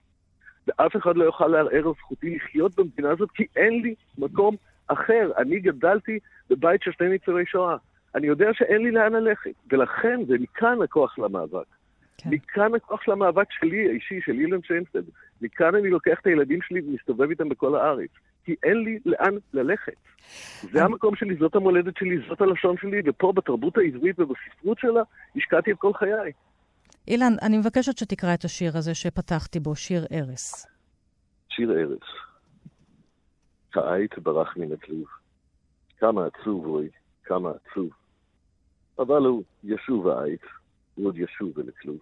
ואף 0.66 0.96
אחד 0.96 1.16
לא 1.16 1.24
יוכל 1.24 1.46
לערער 1.46 1.86
על 1.86 1.92
זכותי 1.98 2.36
לחיות 2.36 2.74
במדינה 2.76 3.10
הזאת, 3.10 3.30
כי 3.30 3.46
אין 3.56 3.82
לי 3.82 3.94
מקום 4.18 4.56
אחר. 4.86 5.30
אני 5.38 5.60
גדלתי 5.60 6.18
בבית 6.50 6.82
של 6.82 6.92
שני 6.92 7.08
ניצולי 7.08 7.46
שואה. 7.46 7.76
אני 8.14 8.26
יודע 8.26 8.48
שאין 8.52 8.82
לי 8.82 8.90
לאן 8.90 9.12
ללכת, 9.12 9.54
ולכן, 9.72 10.20
ומכאן 10.28 10.82
הכוח 10.82 11.16
של 11.16 11.24
המאבק. 11.24 11.66
כן. 12.18 12.30
מכאן 12.30 12.74
הכוח 12.74 13.02
של 13.02 13.12
המאבק 13.12 13.52
שלי, 13.52 13.88
האישי, 13.88 14.20
של 14.24 14.32
אילן 14.32 14.62
שיינסטד. 14.62 15.02
מכאן 15.40 15.74
אני 15.74 15.90
לוקח 15.90 16.18
את 16.20 16.26
הילדים 16.26 16.58
שלי 16.62 16.80
ומסתובב 16.80 17.30
איתם 17.30 17.48
בכל 17.48 17.76
הארץ. 17.76 18.10
כי 18.44 18.54
אין 18.62 18.76
לי 18.76 18.98
לאן 19.06 19.34
ללכת. 19.52 19.92
זה 20.72 20.84
המקום 20.84 21.16
שלי, 21.16 21.36
זאת 21.36 21.54
המולדת 21.54 21.96
שלי, 21.96 22.16
זאת 22.28 22.40
הלשון 22.40 22.76
שלי, 22.80 23.00
ופה 23.04 23.32
בתרבות 23.32 23.78
העברית 23.78 24.20
ובספרות 24.20 24.78
שלה 24.78 25.02
השקעתי 25.36 25.72
את 25.72 25.76
כל 25.78 25.92
חיי. 25.94 26.32
אילן, 27.08 27.32
אני 27.42 27.58
מבקשת 27.58 27.98
שתקרא 27.98 28.34
את 28.34 28.44
השיר 28.44 28.76
הזה 28.76 28.94
שפתחתי 28.94 29.60
בו, 29.60 29.76
שיר 29.76 30.06
ארס. 30.12 30.66
שיר 31.48 31.72
ארס. 31.72 32.02
העית 33.74 34.18
ברח 34.18 34.56
מן 34.56 34.72
הכלוב. 34.72 35.06
כמה 35.98 36.26
עצוב, 36.26 36.66
רועי, 36.66 36.88
כמה 37.24 37.50
עצוב. 37.50 37.88
אבל 38.98 39.22
הוא 39.26 39.42
ישוב 39.64 40.08
העית. 40.08 40.42
עוד 41.04 41.18
ישוב 41.18 41.58
אל 41.58 41.68
הכלוב. 41.68 42.00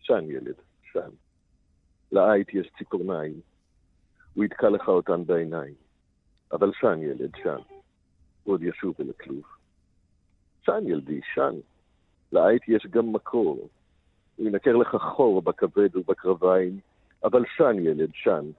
שם 0.00 0.30
ילד, 0.30 0.54
שם. 0.92 1.10
לעית 2.12 2.54
יש 2.54 2.70
ציפורניים, 2.78 3.40
הוא 4.34 4.44
יתקע 4.44 4.70
לך 4.70 4.88
אותן 4.88 5.24
בעיניים. 5.24 5.74
אבל 6.52 6.70
שם 6.80 7.02
ילד, 7.02 7.30
שם. 7.42 7.58
עוד 8.44 8.62
ישוב 8.62 8.94
אל 9.00 9.10
הכלוב. 9.10 9.44
שם 10.62 10.88
ילדי, 10.88 11.20
שם. 11.34 11.54
לעית 12.32 12.62
יש 12.68 12.86
גם 12.90 13.12
מקור. 13.12 13.68
הוא 14.36 14.46
ינקר 14.46 14.76
לך 14.76 14.96
חור 14.96 15.42
בכבד 15.42 15.96
ובקרביים, 15.96 16.80
אבל 17.24 17.44
שם 17.56 17.78
ילד, 17.78 18.10
שם. 18.14 18.50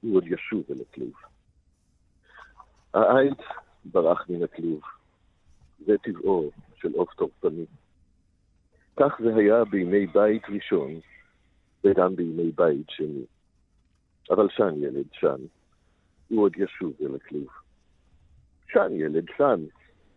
הוא 0.00 0.16
עוד 0.16 0.24
ישוב 0.26 0.62
אל 0.70 0.80
הכלוב. 0.80 1.12
העית 2.94 3.38
ברח 3.84 4.26
מן 4.28 4.42
הכלוב. 4.42 4.80
זה 5.86 5.98
טבעו 6.02 6.50
של 6.76 6.92
עוף 6.92 7.14
טורפני. 7.14 7.64
כך 8.96 9.20
זה 9.22 9.36
היה 9.36 9.64
בימי 9.64 10.06
בית 10.06 10.42
ראשון, 10.48 11.00
וגם 11.84 12.16
בימי 12.16 12.50
בית 12.50 12.90
שני. 12.90 13.24
אבל 14.30 14.48
שן 14.50 14.82
ילד, 14.82 15.06
שן, 15.12 15.40
הוא 16.28 16.42
עוד 16.42 16.52
ישוב 16.56 16.92
אל 17.00 17.14
הכלוב. 17.14 17.48
שן 18.72 18.92
ילד, 18.92 19.24
שן, 19.38 19.64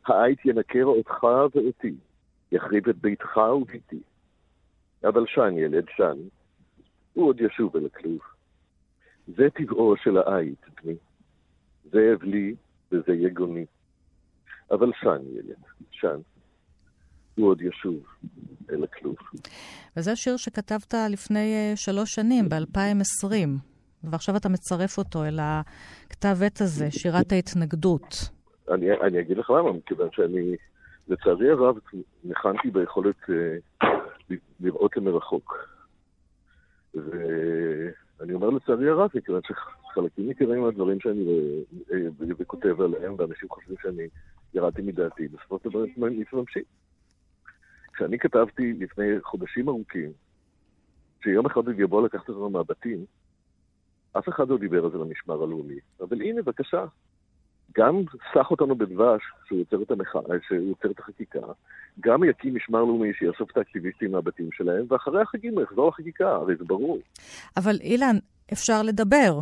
העית 0.05 0.45
ינקר 0.45 0.83
אותך 0.83 1.23
ואותי, 1.23 1.95
יחריב 2.51 2.89
את 2.89 2.97
ביתך 2.97 3.37
וביתי. 3.37 3.99
אבל 5.03 5.25
שן 5.27 5.57
ילד, 5.57 5.85
שן, 5.95 6.17
הוא 7.13 7.27
עוד 7.27 7.41
ישוב 7.41 7.77
אל 7.77 7.85
הכלוב. 7.85 8.19
זה 9.27 9.49
טבעו 9.49 9.97
של 9.97 10.17
העית, 10.17 10.65
בני. 10.83 10.95
זה 11.91 12.13
אבלי 12.13 12.55
וזה 12.91 13.13
יגוני. 13.13 13.65
אבל 14.71 14.91
שן 15.01 15.21
ילד, 15.35 15.63
שן, 15.91 16.19
הוא 17.39 17.49
עוד 17.49 17.61
ישוב 17.61 17.95
אל 18.71 18.83
הכלוב. 18.83 19.15
וזה 19.97 20.15
שיר 20.15 20.37
שכתבת 20.37 20.93
לפני 21.09 21.73
uh, 21.73 21.77
שלוש 21.77 22.15
שנים, 22.15 22.49
ב-2020, 22.49 23.33
ועכשיו 24.03 24.37
אתה 24.37 24.49
מצרף 24.49 24.97
אותו 24.97 25.25
אל 25.25 25.39
הכתב 25.41 26.37
עת 26.45 26.61
הזה, 26.61 26.91
שירת 26.91 27.31
ההתנגדות. 27.31 28.29
אני, 28.71 28.91
אני 28.91 29.19
אגיד 29.19 29.37
לך 29.37 29.49
למה, 29.49 29.73
מכיוון 29.73 30.09
שאני, 30.11 30.55
לצערי 31.07 31.49
הרב, 31.49 31.77
ניחנתי 32.23 32.69
ביכולת 32.71 33.15
uh, 33.23 33.85
לראות 34.59 34.97
למרחוק. 34.97 35.69
ואני 36.95 38.33
אומר 38.33 38.49
לצערי 38.49 38.89
הרב, 38.89 39.09
מכיוון 39.13 39.41
שחלקים 39.89 40.27
ניכרים 40.27 40.61
מהדברים 40.61 40.99
שאני 40.99 41.63
כותב 42.47 42.81
עליהם, 42.81 43.15
ואנשים 43.17 43.49
חושבים 43.49 43.75
שאני 43.81 44.07
ירדתי 44.53 44.81
מדעתי, 44.81 45.27
בסופו 45.27 45.59
של 45.63 45.69
דבר 45.69 45.85
מתממשים. 45.97 46.63
כשאני 47.99 48.19
כתבתי 48.19 48.73
לפני 48.79 49.21
חודשים 49.21 49.69
ארוכים, 49.69 50.11
שיום 51.23 51.45
אחד 51.45 51.55
עוד 51.55 51.79
יבוא 51.79 52.05
לקחת 52.05 52.29
אותנו 52.29 52.49
מהבתים, 52.49 53.05
אף 54.17 54.29
אחד 54.29 54.49
לא 54.49 54.57
דיבר 54.57 54.85
על 54.85 54.91
זה 54.91 54.97
למשמר 54.97 55.43
הלאומי. 55.43 55.79
אבל 56.01 56.21
הנה, 56.21 56.41
בבקשה, 56.41 56.85
גם 57.77 58.01
סח 58.33 58.51
אותנו 58.51 58.75
בדבש, 58.75 59.21
שהוא 59.47 59.59
יוצר 59.59 59.81
את, 59.81 59.91
המח... 59.91 60.13
שהוא 60.47 60.69
יוצר 60.69 60.91
את 60.91 60.99
החקיקה, 60.99 61.39
גם 61.99 62.23
יקים 62.23 62.55
משמר 62.55 62.83
לאומי 62.83 63.13
שיאסוף 63.13 63.51
את 63.51 63.57
האקטיביסטים 63.57 64.11
מהבתים 64.11 64.49
שלהם, 64.53 64.85
ואחרי 64.89 65.21
החגים 65.21 65.53
הוא 65.53 65.61
יחזור 65.61 65.89
לחקיקה, 65.89 66.29
הרי 66.29 66.55
זה 66.55 66.63
ברור. 66.63 66.99
אבל 67.57 67.75
אילן, 67.81 68.15
אפשר 68.53 68.81
לדבר. 68.83 69.39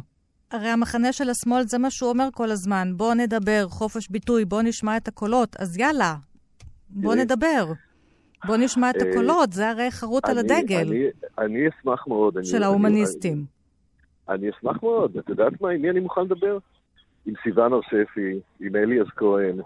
הרי 0.51 0.67
המחנה 0.67 1.13
של 1.13 1.29
השמאל 1.29 1.63
זה 1.63 1.77
מה 1.77 1.91
שהוא 1.91 2.09
אומר 2.09 2.27
כל 2.33 2.51
הזמן, 2.51 2.87
בוא 2.95 3.13
נדבר, 3.13 3.65
חופש 3.69 4.09
ביטוי, 4.09 4.45
בוא 4.45 4.61
נשמע 4.61 4.97
את 4.97 5.07
הקולות, 5.07 5.55
אז 5.59 5.77
יאללה, 5.77 6.15
בוא 6.89 7.15
נדבר. 7.15 7.86
בוא 8.45 8.57
נשמע 8.57 8.89
את 8.89 8.95
אה, 8.95 9.09
הקולות, 9.09 9.53
זה 9.53 9.69
הרי 9.69 9.91
חרוט 9.91 10.25
על 10.25 10.37
הדגל. 10.37 10.87
אני 11.37 11.69
אשמח 11.69 12.07
מאוד. 12.07 12.37
של 12.43 12.63
ההומניסטים. 12.63 13.45
אני 14.29 14.49
אשמח 14.49 14.83
מאוד. 14.83 15.17
את 15.17 15.29
יודעת 15.29 15.61
מה, 15.61 15.69
עם 15.69 15.81
מי 15.81 15.89
אני 15.89 15.99
מוכן 15.99 16.21
לדבר? 16.21 16.57
עם 17.25 17.33
סיוון 17.43 17.73
הר 17.73 17.81
שפי, 17.81 18.39
עם 18.59 18.75
אליאס 18.75 19.07
כהן, 19.15 19.59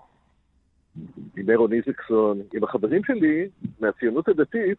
עם 1.38 1.50
אירון 1.50 1.74
איזקסון, 1.74 2.42
עם 2.54 2.64
החברים 2.64 3.04
שלי 3.04 3.50
מהציונות 3.80 4.28
הדתית, 4.28 4.78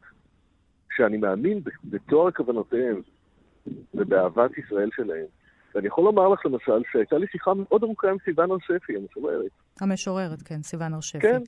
שאני 0.97 1.16
מאמין 1.16 1.61
בתואר 1.84 2.30
כוונותיהם 2.30 3.01
ובאהבת 3.95 4.59
ישראל 4.59 4.90
שלהם. 4.97 5.24
ואני 5.74 5.86
יכול 5.86 6.05
לומר 6.05 6.28
לך 6.28 6.47
למשל 6.47 6.82
שהייתה 6.93 7.18
לי 7.18 7.26
שיחה 7.26 7.55
מאוד 7.55 7.82
ארוכה 7.82 8.11
עם 8.11 8.16
סיוון 8.24 8.51
הר 8.51 8.59
שפי, 8.59 8.97
המשוררת. 8.97 9.51
המשוררת, 9.80 10.43
כן, 10.43 10.62
סיוון 10.62 10.95
הר 10.95 11.01
שפי. 11.01 11.20
כן, 11.20 11.43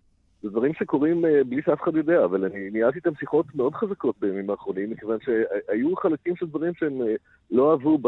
זה 0.45 0.51
דברים 0.51 0.75
שקורים 0.75 1.25
uh, 1.25 1.29
בלי 1.49 1.63
שאף 1.63 1.83
אחד 1.83 1.97
יודע, 1.97 2.25
אבל 2.25 2.45
אני 2.45 2.71
ניהלתי 2.71 2.99
איתם 2.99 3.15
שיחות 3.15 3.47
מאוד 3.55 3.75
חזקות 3.75 4.17
בימים 4.21 4.51
האחרונים, 4.51 4.91
מכיוון 4.91 5.19
שהיו 5.21 5.97
חלקים 5.97 6.37
של 6.37 6.47
דברים 6.47 6.75
שהם 6.75 7.01
uh, 7.01 7.05
לא 7.51 7.71
אהבו 7.71 7.99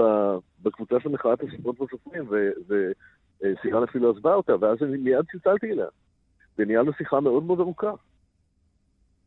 בקבוצה 0.62 1.00
של 1.00 1.08
מחאת 1.08 1.38
הספרות 1.42 1.80
והסופרים, 1.80 2.24
וסיגן 2.68 3.82
אפילו 3.82 4.10
עזבה 4.10 4.34
אותה, 4.34 4.52
ואז 4.60 4.82
אני 4.82 4.96
מיד 4.96 5.24
צלצלתי 5.32 5.72
אליה. 5.72 5.86
וניהלנו 6.58 6.92
שיחה 6.92 7.20
מאוד 7.20 7.42
מאוד 7.42 7.60
ארוכה. 7.60 7.92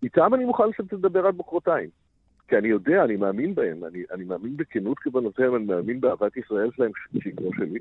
איתם 0.03 0.33
אני 0.33 0.45
מוכן 0.45 0.73
שאתה 0.77 0.97
תדבר 0.97 1.27
עד 1.27 1.35
מחרתיים. 1.37 1.89
כי 2.47 2.57
אני 2.57 2.67
יודע, 2.67 3.03
אני 3.03 3.15
מאמין 3.15 3.55
בהם, 3.55 3.85
אני, 3.85 4.03
אני 4.11 4.23
מאמין 4.23 4.57
בכנות 4.57 4.99
כוונותיהם, 4.99 5.55
אני 5.55 5.63
מאמין 5.63 6.01
באהבת 6.01 6.37
ישראל 6.37 6.69
שלהם, 6.75 6.91
שהיא 7.21 7.33
כמו 7.37 7.53
שלי. 7.53 7.79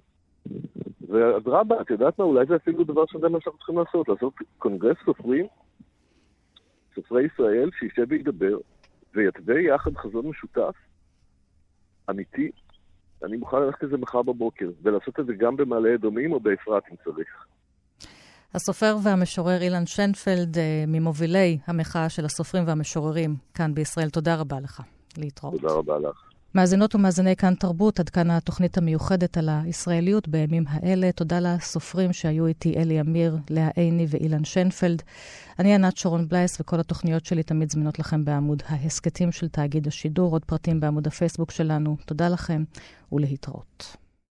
ואדרבה, 1.08 1.80
את 1.80 1.90
יודעת 1.90 2.18
מה, 2.18 2.24
אולי 2.24 2.46
זה 2.46 2.56
אפילו 2.56 2.84
דבר 2.84 3.06
שזה 3.06 3.28
מה 3.28 3.38
שאנחנו 3.40 3.58
צריכים 3.58 3.78
לעשות, 3.78 4.08
לעשות 4.08 4.34
קונגרס 4.58 4.96
סופרים, 5.04 5.46
סופרי 6.94 7.26
ישראל, 7.34 7.70
שישב 7.78 8.06
וידבר, 8.08 8.58
ויתווה 9.14 9.60
יחד 9.60 9.96
חזון 9.96 10.26
משותף, 10.26 10.74
אמיתי. 12.10 12.50
אני 13.24 13.36
מוכן 13.36 13.56
ללכת 13.56 13.82
לזה 13.82 13.96
מחר 13.96 14.22
בבוקר, 14.22 14.70
ולעשות 14.82 15.20
את 15.20 15.26
זה 15.26 15.34
גם 15.34 15.56
במעלה 15.56 15.94
אדומים 15.94 16.32
או 16.32 16.40
באפרת 16.40 16.82
אם 16.90 16.96
צריך. 17.04 17.46
הסופר 18.54 18.96
והמשורר 19.04 19.60
אילן 19.60 19.86
שנפלד, 19.86 20.58
אה, 20.58 20.84
ממובילי 20.86 21.58
המחאה 21.66 22.08
של 22.08 22.24
הסופרים 22.24 22.64
והמשוררים 22.66 23.36
כאן 23.54 23.74
בישראל, 23.74 24.10
תודה 24.10 24.40
רבה 24.40 24.60
לך. 24.60 24.82
להתראות. 25.18 25.60
תודה 25.60 25.74
רבה 25.74 25.98
לך. 25.98 26.27
מאזינות 26.58 26.94
ומאזיני 26.94 27.36
כאן 27.36 27.54
תרבות, 27.54 28.00
עד 28.00 28.08
כאן 28.08 28.30
התוכנית 28.30 28.78
המיוחדת 28.78 29.36
על 29.36 29.48
הישראליות 29.52 30.28
בימים 30.28 30.64
האלה. 30.68 31.12
תודה 31.12 31.40
לסופרים 31.40 32.12
שהיו 32.12 32.46
איתי, 32.46 32.74
אלי 32.76 33.00
אמיר, 33.00 33.36
לאה 33.50 33.68
עיני 33.76 34.06
ואילן 34.08 34.44
שנפלד. 34.44 35.02
אני 35.58 35.74
ענת 35.74 35.96
שרון 35.96 36.28
בלייס, 36.28 36.60
וכל 36.60 36.80
התוכניות 36.80 37.24
שלי 37.24 37.42
תמיד 37.42 37.70
זמינות 37.70 37.98
לכם 37.98 38.24
בעמוד 38.24 38.62
ההסכתים 38.68 39.32
של 39.32 39.48
תאגיד 39.48 39.86
השידור, 39.86 40.32
עוד 40.32 40.44
פרטים 40.44 40.80
בעמוד 40.80 41.06
הפייסבוק 41.06 41.50
שלנו. 41.50 41.96
תודה 42.06 42.28
לכם 42.28 42.64
ולהתראות. 43.12 43.96